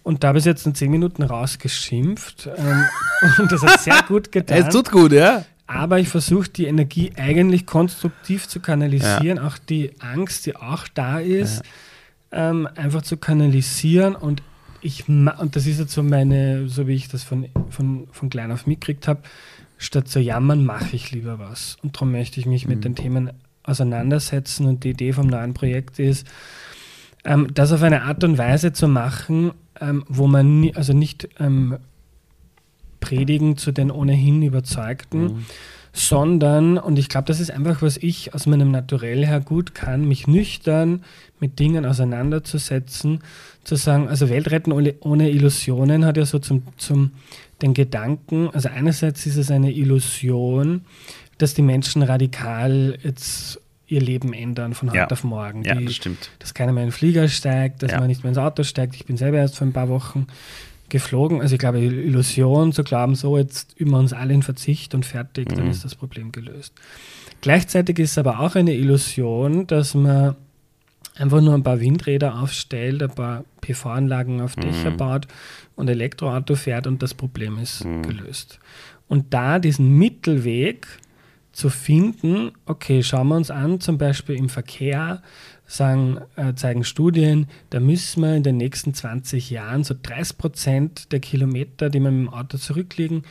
[0.02, 2.48] Und da habe ich jetzt in zehn Minuten rausgeschimpft.
[2.56, 2.84] Ähm,
[3.38, 4.56] und das hat sehr gut getan.
[4.90, 5.44] gut, ja?
[5.68, 11.18] Aber ich versuche die Energie eigentlich konstruktiv zu kanalisieren, auch die Angst, die auch da
[11.18, 11.62] ist,
[12.30, 14.14] ähm, einfach zu kanalisieren.
[14.14, 14.42] Und
[14.80, 18.52] ich und das ist jetzt so meine, so wie ich das von, von, von klein
[18.52, 19.22] auf mitgekriegt habe,
[19.78, 21.76] statt zu jammern, mache ich lieber was.
[21.82, 23.30] Und darum möchte ich mich mit den Themen
[23.62, 24.66] auseinandersetzen.
[24.66, 26.26] Und die Idee vom neuen Projekt ist,
[27.24, 31.28] ähm, das auf eine Art und Weise zu machen, ähm, wo man nie, also nicht
[31.38, 31.76] ähm,
[33.00, 35.46] predigen zu den ohnehin Überzeugten,
[35.92, 40.06] sondern, und ich glaube, das ist einfach, was ich aus meinem Naturell her gut kann,
[40.06, 41.02] mich nüchtern
[41.40, 43.20] mit Dingen auseinanderzusetzen,
[43.64, 47.12] zu sagen, also Weltretten ohne, ohne Illusionen hat ja so zum, zum
[47.62, 50.82] den Gedanken, also einerseits ist es eine Illusion,
[51.38, 55.06] dass die Menschen radikal jetzt ihr Leben ändern von heute Ja.
[55.08, 55.62] auf morgen.
[55.64, 56.30] Ja, die, das stimmt.
[56.40, 57.98] dass keiner mehr in den Flieger steigt, dass Ja.
[58.00, 58.94] man nicht mehr ins Auto steigt.
[58.96, 60.26] Ich bin selber erst vor ein paar Wochen
[60.88, 61.40] geflogen.
[61.40, 65.06] Also ich glaube, Illusion zu glauben, so jetzt üben wir uns alle in Verzicht und
[65.06, 66.72] fertig, dann ist das Problem gelöst.
[67.40, 70.34] Gleichzeitig ist es aber auch eine Illusion, dass man
[71.18, 75.26] einfach nur ein paar Windräder aufstellt, ein paar PV-Anlagen auf Dächer baut
[75.74, 78.58] und Elektroauto fährt und das Problem ist gelöst.
[79.08, 80.86] Und da diesen Mittelweg
[81.52, 85.22] zu finden, okay, schauen wir uns an, zum Beispiel im Verkehr,
[85.66, 91.12] sagen, äh, zeigen Studien, da müssen wir in den nächsten 20 Jahren so 30 Prozent
[91.12, 93.22] der Kilometer, die wir mit dem Auto zurücklegen,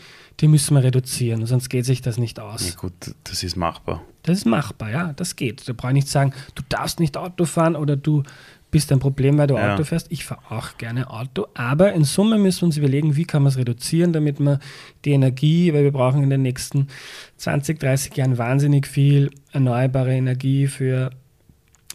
[0.42, 2.70] die müssen wir reduzieren, sonst geht sich das nicht aus.
[2.70, 4.02] Ja, gut, das ist machbar.
[4.24, 5.68] Das ist machbar, ja, das geht.
[5.70, 8.24] Da brauche ich nicht sagen, du darfst nicht Auto fahren oder du
[8.72, 9.74] bist ein Problem, weil du Ja.
[9.74, 10.08] Auto fährst.
[10.10, 13.52] Ich fahre auch gerne Auto, aber in Summe müssen wir uns überlegen, wie kann man
[13.52, 14.60] es reduzieren, damit man
[15.06, 16.88] die Energie, weil wir brauchen in den nächsten
[17.38, 21.12] 20, 30 Jahren wahnsinnig viel erneuerbare Energie für,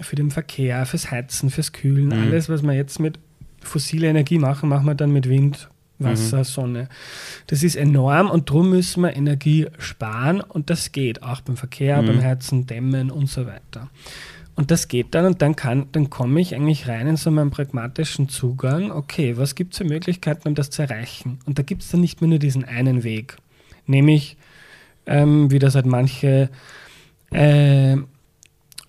[0.00, 2.12] für den Verkehr, fürs Heizen, fürs Kühlen.
[2.12, 3.18] Alles, was wir jetzt mit
[3.60, 6.88] fossiler Energie machen, machen wir dann mit Wind, Wasser, Sonne.
[7.46, 12.02] Das ist enorm und darum müssen wir Energie sparen und das geht auch beim Verkehr,
[12.02, 13.90] beim Heizen, Dämmen und so weiter.
[14.56, 17.50] Und das geht dann und dann kann, dann komme ich eigentlich rein in so meinen
[17.50, 18.90] pragmatischen Zugang.
[18.90, 21.38] Okay, was gibt es für Möglichkeiten, um das zu erreichen?
[21.46, 23.36] Und da gibt es dann nicht mehr nur diesen einen Weg,
[23.86, 24.36] nämlich
[25.06, 26.50] ähm, wie das halt manche
[27.30, 27.96] äh,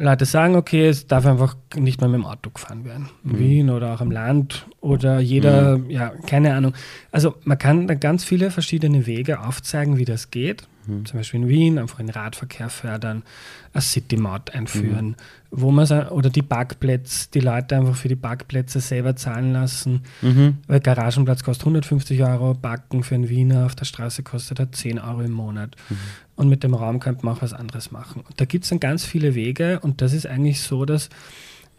[0.02, 3.10] Leute sagen, okay, es darf einfach nicht mehr mit dem Auto gefahren werden.
[3.24, 6.74] In Wien oder auch im Land oder jeder, ja, keine Ahnung.
[7.12, 10.68] Also man kann da ganz viele verschiedene Wege aufzeigen, wie das geht.
[11.06, 13.24] Zum Beispiel in Wien einfach den Radverkehr fördern,
[13.74, 15.16] eine City-Maut einführen,
[15.52, 20.02] wo man oder die Parkplätze, die Leute einfach für die Parkplätze selber zahlen lassen.
[20.68, 25.00] Weil Garagenplatz kostet 150 Euro, Parken für einen Wiener auf der Straße kostet halt 10
[25.00, 25.76] Euro im Monat.
[26.36, 28.24] Und mit dem Raum könnte man auch was anderes machen.
[28.28, 31.10] Und da gibt es dann ganz viele Wege und das ist eigentlich so, dass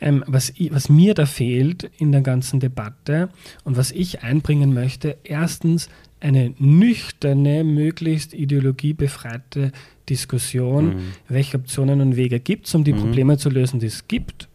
[0.02, 3.28] ähm, was, was mir da fehlt in der ganzen Debatte
[3.64, 5.88] und was ich einbringen möchte, erstens
[6.22, 9.72] eine nüchterne, möglichst ideologiebefreite
[10.08, 14.48] Diskussion, welche Optionen und Wege gibt es, um die Probleme zu lösen, die es gibt.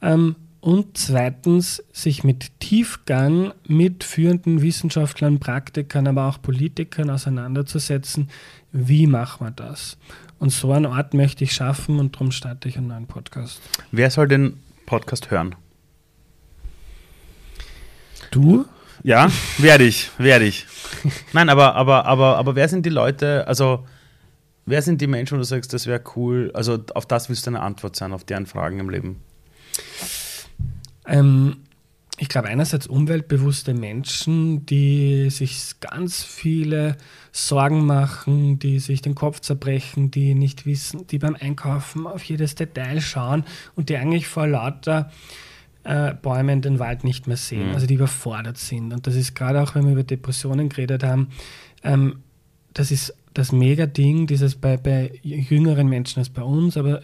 [0.00, 8.28] Ähm, und zweitens sich mit Tiefgang mit führenden Wissenschaftlern, Praktikern, aber auch Politikern auseinanderzusetzen,
[8.70, 9.98] wie machen wir das?
[10.38, 13.60] Und so einen Ort möchte ich schaffen und darum starte ich einen neuen Podcast.
[13.90, 15.54] Wer soll den Podcast hören?
[18.30, 18.64] Du?
[19.02, 20.66] Ja, werde ich, werde ich.
[21.32, 23.86] Nein, aber, aber, aber, aber wer sind die Leute, also
[24.64, 27.50] wer sind die Menschen, wo du sagst, das wäre cool, also auf das willst du
[27.50, 29.20] eine Antwort sein, auf deren Fragen im Leben?
[31.06, 31.56] Ähm,
[32.18, 36.96] ich glaube einerseits umweltbewusste Menschen, die sich ganz viele
[37.32, 42.54] Sorgen machen, die sich den Kopf zerbrechen, die nicht wissen, die beim Einkaufen auf jedes
[42.54, 43.44] Detail schauen
[43.74, 45.10] und die eigentlich vor lauter
[45.84, 48.92] äh, Bäume in den Wald nicht mehr sehen, also die überfordert sind.
[48.92, 51.28] Und das ist gerade auch, wenn wir über Depressionen geredet haben,
[51.82, 52.18] ähm,
[52.74, 57.02] das ist das Mega-Ding, dieses bei, bei jüngeren Menschen als bei uns, aber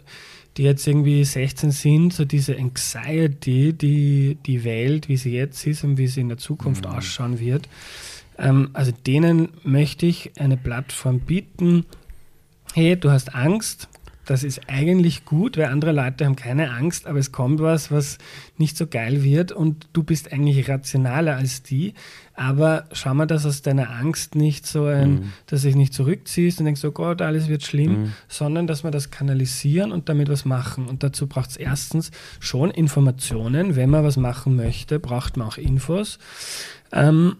[0.56, 5.84] die jetzt irgendwie 16 sind, so diese Anxiety, die die Welt, wie sie jetzt ist
[5.84, 7.68] und wie sie in der Zukunft ausschauen wird.
[8.38, 11.84] Ähm, also denen möchte ich eine Plattform bieten.
[12.74, 13.88] Hey, du hast Angst,
[14.28, 18.18] das ist eigentlich gut, weil andere Leute haben keine Angst, aber es kommt was, was
[18.58, 21.94] nicht so geil wird und du bist eigentlich rationaler als die.
[22.34, 25.32] Aber schau mal, dass aus deiner Angst nicht so ein, mhm.
[25.46, 28.12] dass du dich nicht zurückziehst und denkst, oh Gott, alles wird schlimm, mhm.
[28.28, 30.88] sondern dass wir das kanalisieren und damit was machen.
[30.88, 33.76] Und dazu braucht es erstens schon Informationen.
[33.76, 36.18] Wenn man was machen möchte, braucht man auch Infos.
[36.92, 37.36] Ähm,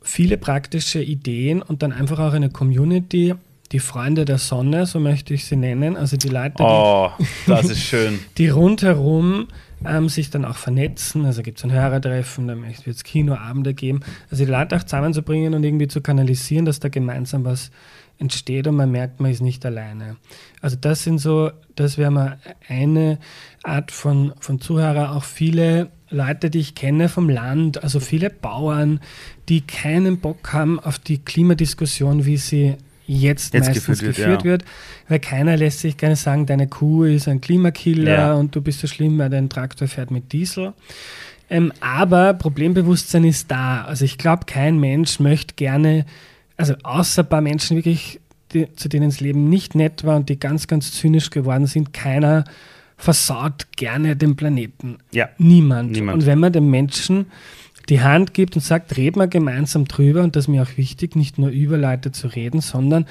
[0.00, 3.34] viele praktische Ideen und dann einfach auch eine Community,
[3.72, 7.10] die Freunde der Sonne, so möchte ich sie nennen, also die Leute, oh,
[7.46, 8.20] das ist schön.
[8.38, 9.48] die rundherum
[9.86, 11.24] ähm, sich dann auch vernetzen.
[11.24, 14.00] Also gibt es ein Hörertreffen, dann wird es Kinoabende geben.
[14.30, 17.70] Also die Leute auch zusammenzubringen und irgendwie zu kanalisieren, dass da gemeinsam was
[18.18, 20.16] entsteht und man merkt, man ist nicht alleine.
[20.60, 23.18] Also das sind so, das wäre mal eine
[23.64, 29.00] Art von, von Zuhörer, auch viele Leute, die ich kenne vom Land, also viele Bauern,
[29.48, 34.50] die keinen Bock haben auf die Klimadiskussion, wie sie jetzt, jetzt meistens geführt, geführt ja.
[34.50, 34.64] wird,
[35.08, 38.34] weil keiner lässt sich gerne sagen, deine Kuh ist ein Klimakiller ja.
[38.34, 40.72] und du bist so schlimm, weil dein Traktor fährt mit Diesel.
[41.50, 43.82] Ähm, aber Problembewusstsein ist da.
[43.84, 46.06] Also ich glaube, kein Mensch möchte gerne,
[46.56, 48.20] also außer ein paar Menschen wirklich,
[48.54, 51.92] die, zu denen das Leben nicht nett war und die ganz, ganz zynisch geworden sind,
[51.92, 52.44] keiner
[52.96, 54.98] versaut gerne den Planeten.
[55.10, 55.28] Ja.
[55.36, 55.92] Niemand.
[55.92, 56.20] Niemand.
[56.20, 57.26] Und wenn man den Menschen
[57.88, 61.16] die Hand gibt und sagt, reden wir gemeinsam drüber und das ist mir auch wichtig,
[61.16, 63.06] nicht nur über Leute zu reden, sondern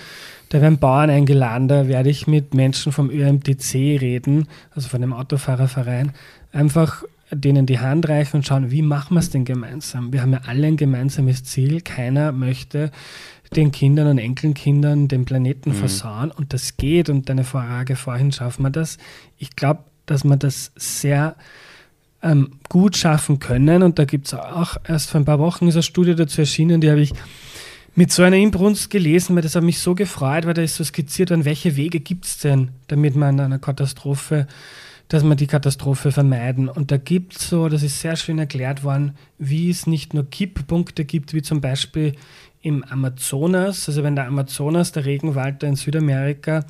[0.49, 5.13] da werden Bauern eingeladen, da werde ich mit Menschen vom ÖMTC reden, also von dem
[5.13, 6.13] Autofahrerverein,
[6.51, 10.11] einfach denen die Hand reichen und schauen, wie machen wir es denn gemeinsam?
[10.11, 12.91] Wir haben ja alle ein gemeinsames Ziel, keiner möchte
[13.55, 15.76] den Kindern und Enkelkindern den Planeten mhm.
[15.76, 18.97] versauen und das geht und deine Frage vorhin, schaffen wir das?
[19.38, 21.36] Ich glaube, dass man das sehr
[22.24, 23.84] ähm, gut schaffen können.
[23.84, 26.82] Und da gibt es auch erst vor ein paar Wochen ist eine Studie dazu erschienen,
[26.82, 27.13] die habe ich
[27.95, 30.84] mit so einer Inbrunst gelesen, weil das hat mich so gefreut, weil da ist so
[30.84, 34.47] skizziert worden, welche Wege gibt es denn, damit man in einer Katastrophe,
[35.09, 36.69] dass man die Katastrophe vermeiden.
[36.69, 40.30] Und da gibt es so, das ist sehr schön erklärt worden, wie es nicht nur
[40.30, 42.13] Kipppunkte gibt, wie zum Beispiel
[42.62, 46.64] im Amazonas, also wenn der Amazonas, der Regenwald in Südamerika,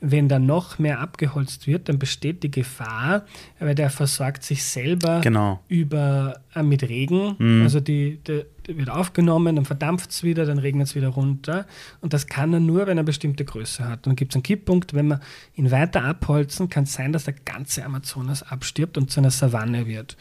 [0.00, 3.24] wenn da noch mehr abgeholzt wird, dann besteht die Gefahr,
[3.58, 5.60] weil der versorgt sich selber genau.
[5.68, 7.34] über, äh, mit Regen.
[7.38, 7.62] Mhm.
[7.62, 11.66] Also die, die, die, wird aufgenommen, dann verdampft es wieder, dann regnet es wieder runter.
[12.00, 14.06] Und das kann er nur, wenn er bestimmte Größe hat.
[14.06, 15.20] Dann gibt es einen Kipppunkt, wenn wir
[15.56, 19.86] ihn weiter abholzen, kann es sein, dass der ganze Amazonas abstirbt und zu einer Savanne
[19.86, 20.16] wird.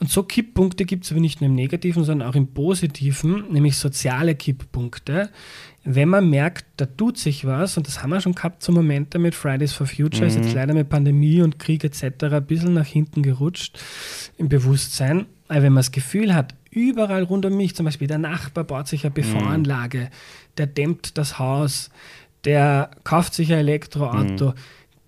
[0.00, 3.76] Und so Kipppunkte gibt es aber nicht nur im Negativen, sondern auch im Positiven, nämlich
[3.76, 5.28] soziale Kipppunkte.
[5.84, 9.12] Wenn man merkt, da tut sich was, und das haben wir schon gehabt zum Moment
[9.18, 10.28] mit Fridays for Future, mhm.
[10.28, 12.24] ist jetzt leider mit Pandemie und Krieg etc.
[12.32, 13.78] ein bisschen nach hinten gerutscht
[14.38, 15.26] im Bewusstsein.
[15.48, 18.88] Aber wenn man das Gefühl hat, überall rund um mich, zum Beispiel der Nachbar baut
[18.88, 20.54] sich eine PV-Anlage, mhm.
[20.56, 21.90] der dämmt das Haus,
[22.46, 24.54] der kauft sich ein Elektroauto, mhm.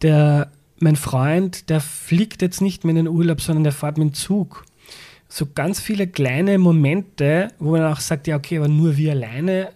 [0.03, 4.09] der mein Freund, der fliegt jetzt nicht mehr in den Urlaub, sondern der fährt mit
[4.09, 4.65] dem Zug
[5.33, 9.71] so ganz viele kleine Momente, wo man auch sagt, ja, okay, aber nur wir alleine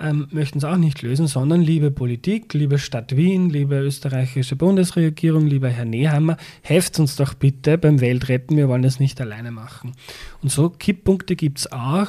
[0.00, 5.46] ähm, möchten es auch nicht lösen, sondern liebe Politik, liebe Stadt Wien, liebe österreichische Bundesregierung,
[5.46, 9.92] lieber Herr Nehammer, helft uns doch bitte beim Weltretten, wir wollen das nicht alleine machen.
[10.42, 12.08] Und so Kipppunkte gibt es auch.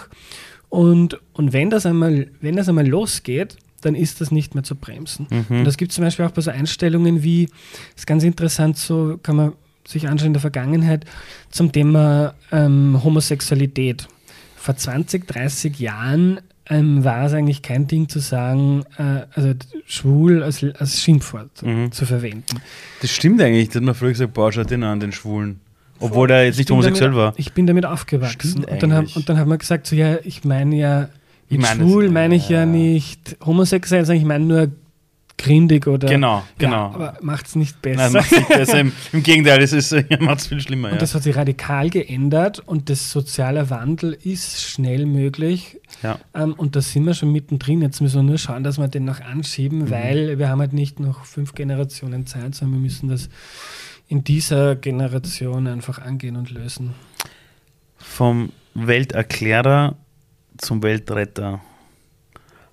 [0.69, 4.75] Und, und wenn, das einmal, wenn das einmal losgeht, dann ist das nicht mehr zu
[4.75, 5.27] bremsen.
[5.29, 5.59] Mhm.
[5.59, 8.77] Und das gibt es zum Beispiel auch bei so Einstellungen wie, das ist ganz interessant,
[8.77, 9.53] so kann man
[9.89, 11.05] sich anschauen in der Vergangenheit
[11.49, 14.07] zum Thema ähm, Homosexualität.
[14.55, 19.53] Vor 20, 30 Jahren ähm, war es eigentlich kein Ding zu sagen, äh, also
[19.85, 21.91] schwul als, als Schimpfwort mhm.
[21.91, 22.61] zu verwenden.
[23.01, 25.59] Das stimmt eigentlich, das hat man früher gesagt, boah, schaut den an, den Schwulen.
[25.99, 27.33] Obwohl der jetzt nicht homosexuell damit, war.
[27.37, 28.63] Ich bin damit aufgewachsen.
[28.63, 31.09] und dann, haben, und dann haben wir gesagt, so ja, ich meine ja,
[31.49, 34.67] ich mein schwul meine ich ja, ja nicht homosexuell, sondern ich meine nur
[35.39, 36.07] grindig oder.
[36.07, 36.71] Genau, genau.
[36.71, 38.03] Ja, aber macht es nicht besser.
[38.03, 38.79] Nein, macht nicht besser.
[38.79, 40.89] Im, Im, Gegenteil, es ist, ja, macht es viel schlimmer.
[40.89, 40.99] Und ja.
[40.99, 45.79] das hat sich radikal geändert und das soziale Wandel ist schnell möglich.
[46.03, 46.19] Ja.
[46.35, 47.81] Ähm, und da sind wir schon mittendrin.
[47.81, 49.89] Jetzt müssen wir nur schauen, dass wir den noch anschieben, mhm.
[49.89, 53.29] weil wir haben halt nicht noch fünf Generationen Zeit, sondern wir müssen das
[54.07, 56.93] in dieser Generation einfach angehen und lösen.
[57.97, 59.95] Vom Welterklärer
[60.57, 61.61] zum Weltretter.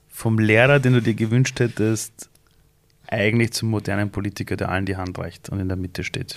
[0.08, 2.30] Vom Lehrer, den du dir gewünscht hättest,
[3.08, 6.36] eigentlich zum modernen Politiker, der allen die Hand reicht und in der Mitte steht.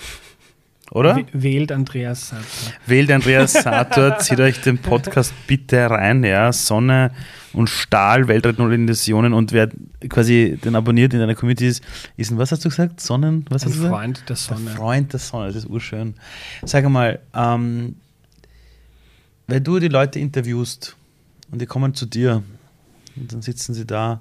[0.90, 1.24] Oder?
[1.32, 2.72] Wählt Andreas Sator.
[2.86, 6.52] Wählt Andreas Sator, zieht euch den Podcast bitte rein, ja.
[6.52, 7.12] Sonne
[7.52, 9.68] und Stahl, Weltrettungsorganisationen und wer
[10.08, 11.84] quasi den abonniert in deiner Community ist,
[12.16, 13.00] ist ein, was hast du gesagt?
[13.00, 13.94] Sonnen, was ein hast du gesagt?
[13.94, 14.70] Freund der Sonne.
[14.70, 16.14] Ein Freund der Sonne, das ist urschön.
[16.64, 17.96] Sag mal, ähm,
[19.46, 20.96] weil du die Leute interviewst
[21.52, 22.42] und die kommen zu dir
[23.14, 24.20] und dann sitzen sie da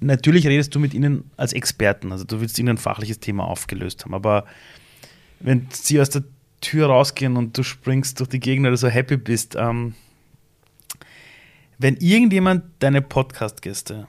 [0.00, 4.04] natürlich redest du mit ihnen als Experten, also du willst ihnen ein fachliches Thema aufgelöst
[4.04, 4.46] haben, aber
[5.40, 6.24] wenn sie aus der
[6.60, 9.94] Tür rausgehen und du springst durch die Gegend oder so happy bist, ähm,
[11.78, 14.06] wenn irgendjemand deine Podcast-Gäste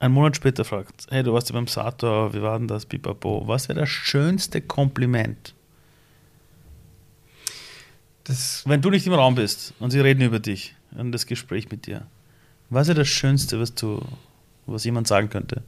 [0.00, 3.46] einen Monat später fragt, hey, du warst ja beim Sator, wie war denn das, Pipapo,
[3.46, 5.54] was wäre das schönste Kompliment?
[8.24, 11.70] Das wenn du nicht im Raum bist und sie reden über dich und das Gespräch
[11.70, 12.06] mit dir,
[12.70, 14.02] was ist das Schönste, was du,
[14.72, 15.62] was jemand sagen könnte?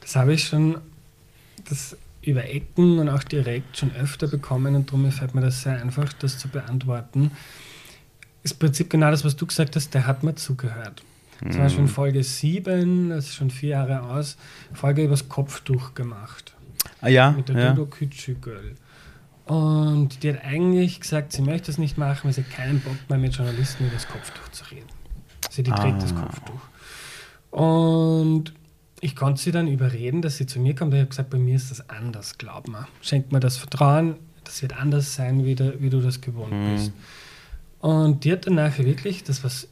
[0.00, 0.78] Das habe ich schon
[1.68, 5.80] das über Ecken und auch direkt schon öfter bekommen und darum fällt mir das sehr
[5.80, 7.30] einfach, das zu beantworten.
[8.42, 11.02] Ist im Prinzip genau das, was du gesagt hast, der hat mir zugehört.
[11.40, 11.52] Mhm.
[11.52, 14.36] Zum Beispiel in Folge 7, das ist schon vier Jahre aus,
[14.72, 16.54] Folge übers Kopftuch gemacht.
[17.00, 17.32] Ah ja?
[17.32, 17.72] Mit der ja.
[17.72, 18.74] Dodo Kütschügel.
[19.46, 23.18] Und die hat eigentlich gesagt, sie möchte das nicht machen, weil sie keinen Bock mehr
[23.18, 24.88] mit Journalisten über das Kopftuch zu reden.
[25.50, 26.00] Sie die trägt ah.
[26.00, 26.60] das Kopftuch.
[27.56, 28.52] Und
[29.00, 30.92] ich konnte sie dann überreden, dass sie zu mir kommt.
[30.92, 32.86] Ich habe gesagt, bei mir ist das anders, glaub mir.
[33.00, 36.74] Schenk mir das Vertrauen, das wird anders sein, wie, der, wie du das gewohnt mhm.
[36.74, 36.92] bist.
[37.80, 39.68] Und die hat dann nachher wirklich, das, was,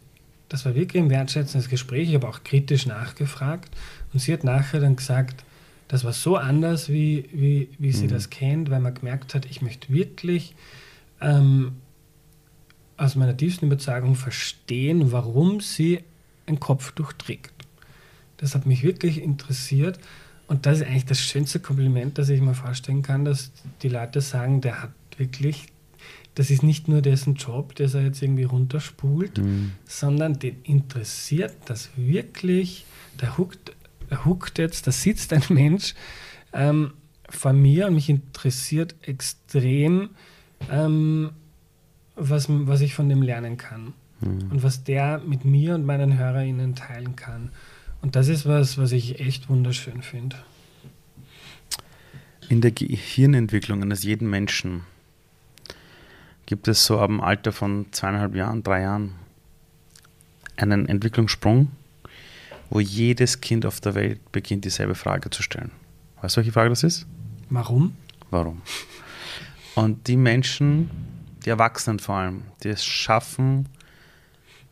[0.49, 3.69] das war wirklich ein wertschätzendes Gespräch, ich habe auch kritisch nachgefragt.
[4.15, 5.45] Und sie hat nachher dann gesagt,
[5.89, 8.13] das war so anders, wie, wie, wie sie mhm.
[8.13, 10.55] das kennt, weil man gemerkt hat, ich möchte wirklich
[11.21, 11.73] ähm,
[12.97, 16.01] aus meiner tiefsten Überzeugung verstehen, warum sie
[16.47, 17.54] ein Kopftuch trägt.
[18.37, 19.99] Das hat mich wirklich interessiert.
[20.47, 24.21] Und das ist eigentlich das schönste Kompliment, das ich mir vorstellen kann, dass die Leute
[24.21, 25.67] sagen, der hat wirklich,
[26.35, 29.73] das ist nicht nur dessen Job, der er jetzt irgendwie runterspult, mhm.
[29.87, 32.85] sondern den interessiert das wirklich,
[33.21, 33.73] der huckt
[34.25, 35.95] huckt jetzt, da sitzt ein Mensch
[36.53, 36.93] ähm,
[37.29, 40.11] vor mir und mich interessiert extrem,
[40.71, 41.31] ähm,
[42.17, 44.51] was, was ich von dem lernen kann mhm.
[44.51, 47.51] und was der mit mir und meinen HörerInnen teilen kann.
[48.05, 50.37] Und das ist was, was ich echt wunderschön finde.
[52.51, 54.83] In der Gehirnentwicklung eines jeden Menschen
[56.45, 59.15] gibt es so ab dem Alter von zweieinhalb Jahren, drei Jahren
[60.57, 61.71] einen Entwicklungssprung,
[62.69, 65.71] wo jedes Kind auf der Welt beginnt, dieselbe Frage zu stellen.
[66.21, 67.07] Weißt du, welche Frage das ist?
[67.49, 67.97] Warum?
[68.31, 68.61] Warum?
[69.77, 70.91] Und die Menschen,
[71.47, 73.67] die Erwachsenen vor allem, die es schaffen,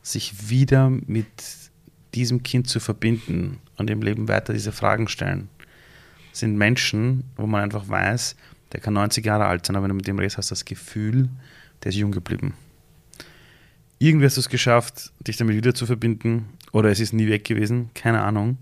[0.02, 1.61] sich wieder mit
[2.14, 5.48] diesem Kind zu verbinden und im Leben weiter diese Fragen stellen,
[6.32, 8.36] sind Menschen, wo man einfach weiß,
[8.72, 10.64] der kann 90 Jahre alt sein, aber wenn du mit dem redest, hast du das
[10.64, 11.28] Gefühl,
[11.82, 12.54] der ist jung geblieben.
[13.98, 17.44] Irgendwie hast du es geschafft, dich damit wieder zu verbinden oder es ist nie weg
[17.44, 18.56] gewesen, keine Ahnung.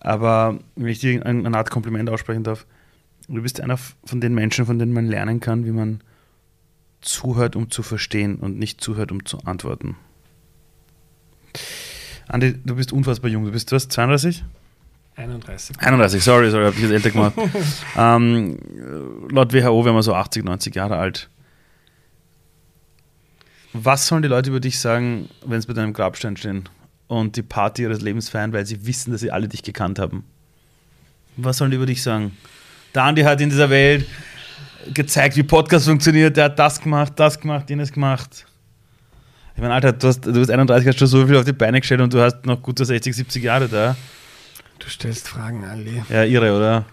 [0.00, 2.66] Aber wenn ich dir eine Art Kompliment aussprechen darf,
[3.28, 6.00] du bist einer von den Menschen, von denen man lernen kann, wie man
[7.00, 9.96] zuhört, um zu verstehen und nicht zuhört, um zu antworten.
[12.28, 13.44] Andi, du bist unfassbar jung.
[13.44, 14.44] Du bist, du hast 32?
[15.16, 15.80] 31.
[15.80, 17.34] 31, sorry, sorry, habe ich jetzt älter gemacht.
[17.96, 18.58] ähm,
[19.30, 21.30] laut WHO wären wir so 80, 90 Jahre alt.
[23.72, 26.68] Was sollen die Leute über dich sagen, wenn sie bei deinem Grabstein stehen?
[27.08, 30.24] und die Party ihres Lebens feiern, weil sie wissen, dass sie alle dich gekannt haben.
[31.36, 32.36] Was sollen die über dich sagen?
[32.94, 34.06] Der Andi hat in dieser Welt
[34.92, 36.36] gezeigt, wie Podcast funktioniert.
[36.36, 38.46] Der hat das gemacht, das gemacht, jenes gemacht.
[39.56, 41.80] Ich meine, Alter, du, hast, du bist 31, hast schon so viel auf die Beine
[41.80, 43.96] gestellt und du hast noch gute 60, 70 Jahre da.
[44.78, 46.02] Du stellst Fragen, Ali.
[46.10, 46.84] Ja, irre, oder?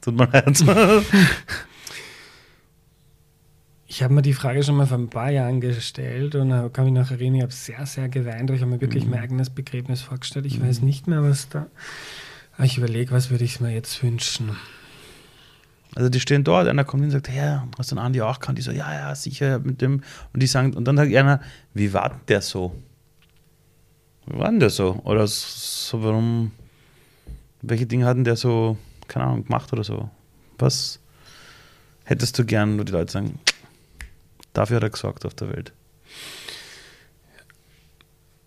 [0.00, 0.64] Tut mir leid.
[3.90, 6.84] Ich habe mir die Frage schon mal vor ein paar Jahren gestellt und da kann
[6.84, 9.12] mich noch erinnern, ich habe sehr, sehr geweint, ich habe mir wirklich mhm.
[9.12, 10.44] mein eigenes Begräbnis vorgestellt.
[10.44, 10.68] Ich mhm.
[10.68, 11.68] weiß nicht mehr, was da.
[12.56, 14.50] Aber ich überlege, was würde ich mir jetzt wünschen.
[15.94, 18.40] Also die stehen dort, einer kommt hin und sagt, ja, hast du den Andi auch
[18.40, 18.58] kannt?
[18.58, 20.02] Die so, ja, ja, sicher mit dem.
[20.32, 21.40] Und die sagen, und dann sagt einer,
[21.74, 22.74] wie war denn der so?
[24.26, 25.00] Wie war denn der so?
[25.04, 26.52] Oder so, warum,
[27.62, 28.76] welche Dinge hatten der so,
[29.08, 30.10] keine Ahnung, gemacht oder so?
[30.58, 31.00] Was
[32.04, 33.38] hättest du gern, wo die Leute sagen,
[34.58, 35.72] Dafür hat er gesorgt auf der Welt.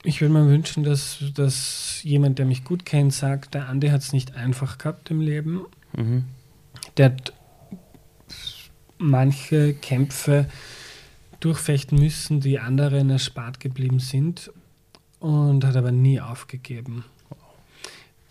[0.04, 4.02] Ich würde mir wünschen, dass, dass jemand, der mich gut kennt, sagt, der Andi hat
[4.02, 5.62] es nicht einfach gehabt im Leben.
[5.94, 6.26] Mhm.
[6.98, 7.34] Der hat
[8.98, 10.48] manche Kämpfe
[11.40, 14.52] durchfechten müssen, die anderen erspart geblieben sind
[15.20, 17.06] und hat aber nie aufgegeben.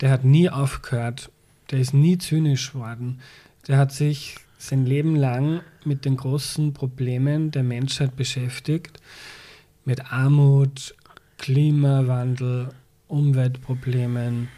[0.00, 1.30] Der hat nie aufgehört,
[1.70, 3.20] der ist nie zynisch worden.
[3.68, 9.00] Der hat sich sein Leben lang mit den großen Problemen der Menschheit beschäftigt,
[9.84, 10.94] mit Armut,
[11.38, 12.68] Klimawandel,
[13.08, 14.48] Umweltproblemen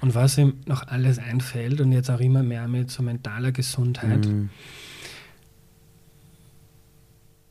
[0.00, 4.26] und was ihm noch alles einfällt und jetzt auch immer mehr mit so mentaler Gesundheit.
[4.26, 4.50] Mhm.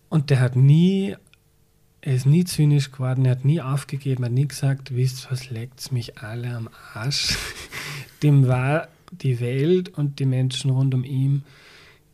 [0.10, 1.16] Und der hat nie
[2.06, 5.50] er ist nie zynisch geworden, er hat nie aufgegeben, er hat nie gesagt, wisst was,
[5.50, 7.36] leckt's mich alle am Arsch.
[8.24, 11.44] Dem war die Welt und die Menschen rund um ihn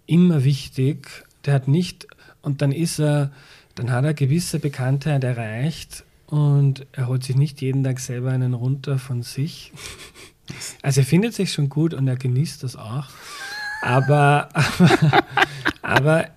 [0.06, 1.26] immer wichtig.
[1.46, 2.08] Der hat nicht,
[2.42, 3.34] und dann ist er,
[3.76, 8.54] dann hat er gewisse Bekanntheit erreicht und er holt sich nicht jeden Tag selber einen
[8.54, 9.72] runter von sich.
[10.82, 13.08] Also er findet sich schon gut und er genießt das auch.
[13.82, 15.24] Aber, aber,
[15.82, 16.28] aber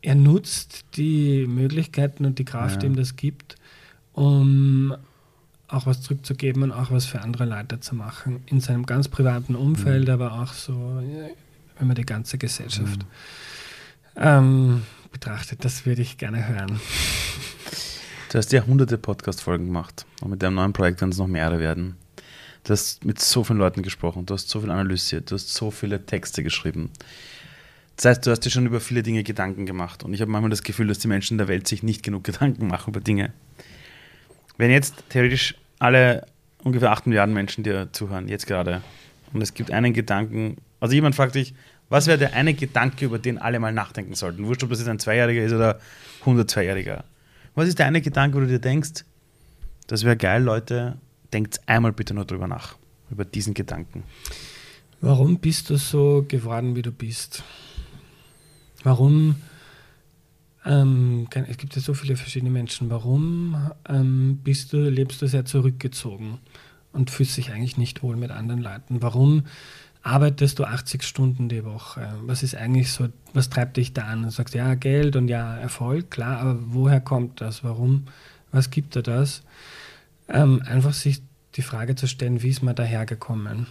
[0.00, 2.80] er nutzt die Möglichkeiten und die Kraft, ja.
[2.80, 3.56] die ihm das gibt,
[4.12, 4.94] um
[5.66, 8.42] auch was zurückzugeben und auch was für andere Leute zu machen.
[8.46, 10.14] In seinem ganz privaten Umfeld, mhm.
[10.14, 11.02] aber auch so,
[11.78, 14.22] wenn man die ganze Gesellschaft mhm.
[14.22, 15.64] ähm, betrachtet.
[15.64, 16.78] Das würde ich gerne hören.
[18.30, 21.60] Du hast ja hunderte Podcast-Folgen gemacht und mit deinem neuen Projekt werden es noch mehrere
[21.60, 21.96] werden.
[22.62, 25.70] Du hast mit so vielen Leuten gesprochen, du hast so viel analysiert, du hast so
[25.70, 26.90] viele Texte geschrieben.
[27.96, 30.04] Das heißt, du hast dir schon über viele Dinge Gedanken gemacht.
[30.04, 32.24] Und ich habe manchmal das Gefühl, dass die Menschen in der Welt sich nicht genug
[32.24, 33.32] Gedanken machen über Dinge.
[34.58, 36.26] Wenn jetzt theoretisch alle
[36.62, 38.82] ungefähr 8 Milliarden Menschen dir zuhören, jetzt gerade,
[39.32, 41.54] und es gibt einen Gedanken, also jemand fragt dich,
[41.88, 44.44] was wäre der eine Gedanke, über den alle mal nachdenken sollten?
[44.44, 45.80] Wurscht, ob das jetzt ein Zweijähriger ist oder
[46.26, 47.04] 102-Jähriger.
[47.58, 49.04] Was ist der eine Gedanke, wo du dir denkst,
[49.88, 50.96] das wäre geil, Leute,
[51.32, 52.76] denkt einmal bitte nur drüber nach,
[53.10, 54.04] über diesen Gedanken.
[55.00, 57.42] Warum bist du so geworden, wie du bist?
[58.84, 59.34] Warum,
[60.64, 63.56] ähm, es gibt ja so viele verschiedene Menschen, warum
[63.88, 66.38] ähm, bist du, lebst du sehr zurückgezogen
[66.92, 69.02] und fühlst dich eigentlich nicht wohl mit anderen Leuten?
[69.02, 69.46] Warum
[70.08, 72.14] arbeitest du 80 Stunden die Woche?
[72.22, 74.22] Was ist eigentlich so, was treibt dich da an?
[74.22, 77.62] Du sagst, ja, Geld und ja, Erfolg, klar, aber woher kommt das?
[77.62, 78.06] Warum?
[78.50, 79.42] Was gibt dir das?
[80.28, 81.22] Ähm, einfach sich
[81.56, 83.66] die Frage zu stellen, wie ist man dahergekommen?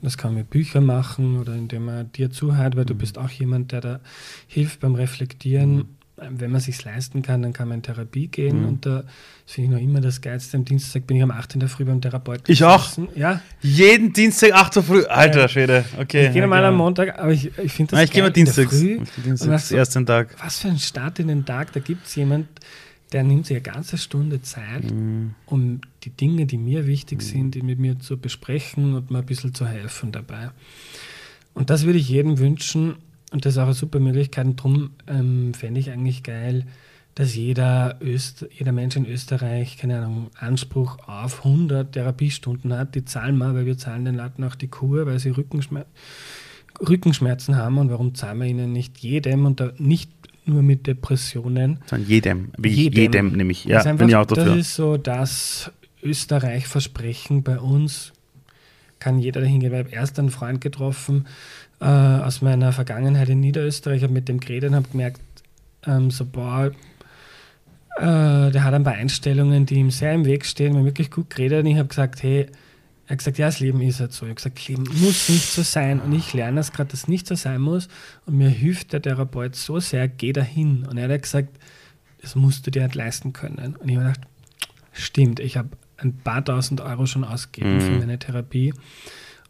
[0.00, 2.88] Das kann man mit Büchern machen oder indem man dir zuhört, weil mhm.
[2.88, 4.00] du bist auch jemand, der da
[4.46, 5.74] hilft beim Reflektieren.
[5.76, 5.88] Mhm.
[6.30, 8.68] Wenn man sich leisten kann, dann kann man in Therapie gehen mhm.
[8.68, 9.04] und da
[9.46, 10.56] finde ich noch immer das Geilste.
[10.56, 12.44] Am Dienstag bin ich um 8 in der Früh beim Therapeuten.
[12.48, 12.90] Ich auch.
[13.14, 13.40] Ja.
[13.60, 15.04] Jeden Dienstag 8 Uhr früh.
[15.04, 15.84] Alter Schwede.
[15.98, 16.26] Okay.
[16.26, 18.78] Ich gehe normal am Montag, aber ich, ich finde das Nein, ich gehe mal Dienstags.
[18.78, 19.00] Früh.
[19.24, 20.36] Dienstags, so, ersten Tag.
[20.42, 21.72] Was für ein Start in den Tag.
[21.72, 22.48] Da gibt es jemand,
[23.12, 25.34] der nimmt sich eine ganze Stunde Zeit, mhm.
[25.46, 27.22] um die Dinge, die mir wichtig mhm.
[27.22, 30.50] sind, die mit mir zu besprechen und mir ein bisschen zu helfen dabei.
[31.54, 32.96] Und das würde ich jedem wünschen
[33.32, 34.46] und das ist auch eine super Möglichkeit.
[34.46, 36.66] Und darum ähm, fände ich eigentlich geil,
[37.14, 42.94] dass jeder, Öst, jeder Mensch in Österreich, keine Ahnung, Anspruch auf 100 Therapiestunden hat.
[42.94, 45.92] Die zahlen wir, weil wir zahlen den Leuten auch die Kur, weil sie Rückenschmerzen
[46.80, 50.10] Rückenschmerzen haben und warum zahlen wir ihnen nicht jedem und da nicht
[50.44, 51.78] nur mit Depressionen.
[51.86, 53.64] Sondern jedem, wie jedem, jedem nämlich.
[53.64, 54.44] Ja, einfach, bin ich auch dafür.
[54.46, 55.70] Das ist so das
[56.02, 58.12] Österreich-Versprechen bei uns.
[59.02, 59.72] Kann jeder dahin gehen.
[59.72, 61.26] Ich habe erst einen Freund getroffen
[61.80, 65.20] äh, aus meiner Vergangenheit in Niederösterreich, Ich habe mit dem geredet und habe gemerkt,
[65.84, 66.70] ähm, so, boah,
[67.96, 70.76] äh, der hat ein paar Einstellungen, die ihm sehr im Weg stehen.
[70.76, 72.46] Haben wirklich gut geredet und ich habe gesagt, hey,
[73.06, 74.24] er hat gesagt, ja, das Leben ist halt so.
[74.24, 75.98] Ich habe gesagt, Leben muss nicht so sein.
[75.98, 77.88] Und ich lerne das gerade, dass es nicht so sein muss.
[78.24, 80.86] Und mir hilft der Therapeut so sehr, geh dahin.
[80.86, 81.58] Und er hat gesagt,
[82.20, 83.74] das musst du dir halt leisten können.
[83.74, 84.28] Und ich habe gedacht,
[84.92, 85.70] stimmt, ich habe
[86.04, 87.80] ein paar tausend Euro schon ausgegeben mhm.
[87.80, 88.74] für meine Therapie.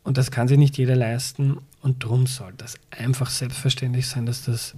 [0.04, 1.58] Und das kann sich nicht jeder leisten.
[1.80, 4.74] Und darum soll das einfach selbstverständlich sein, dass das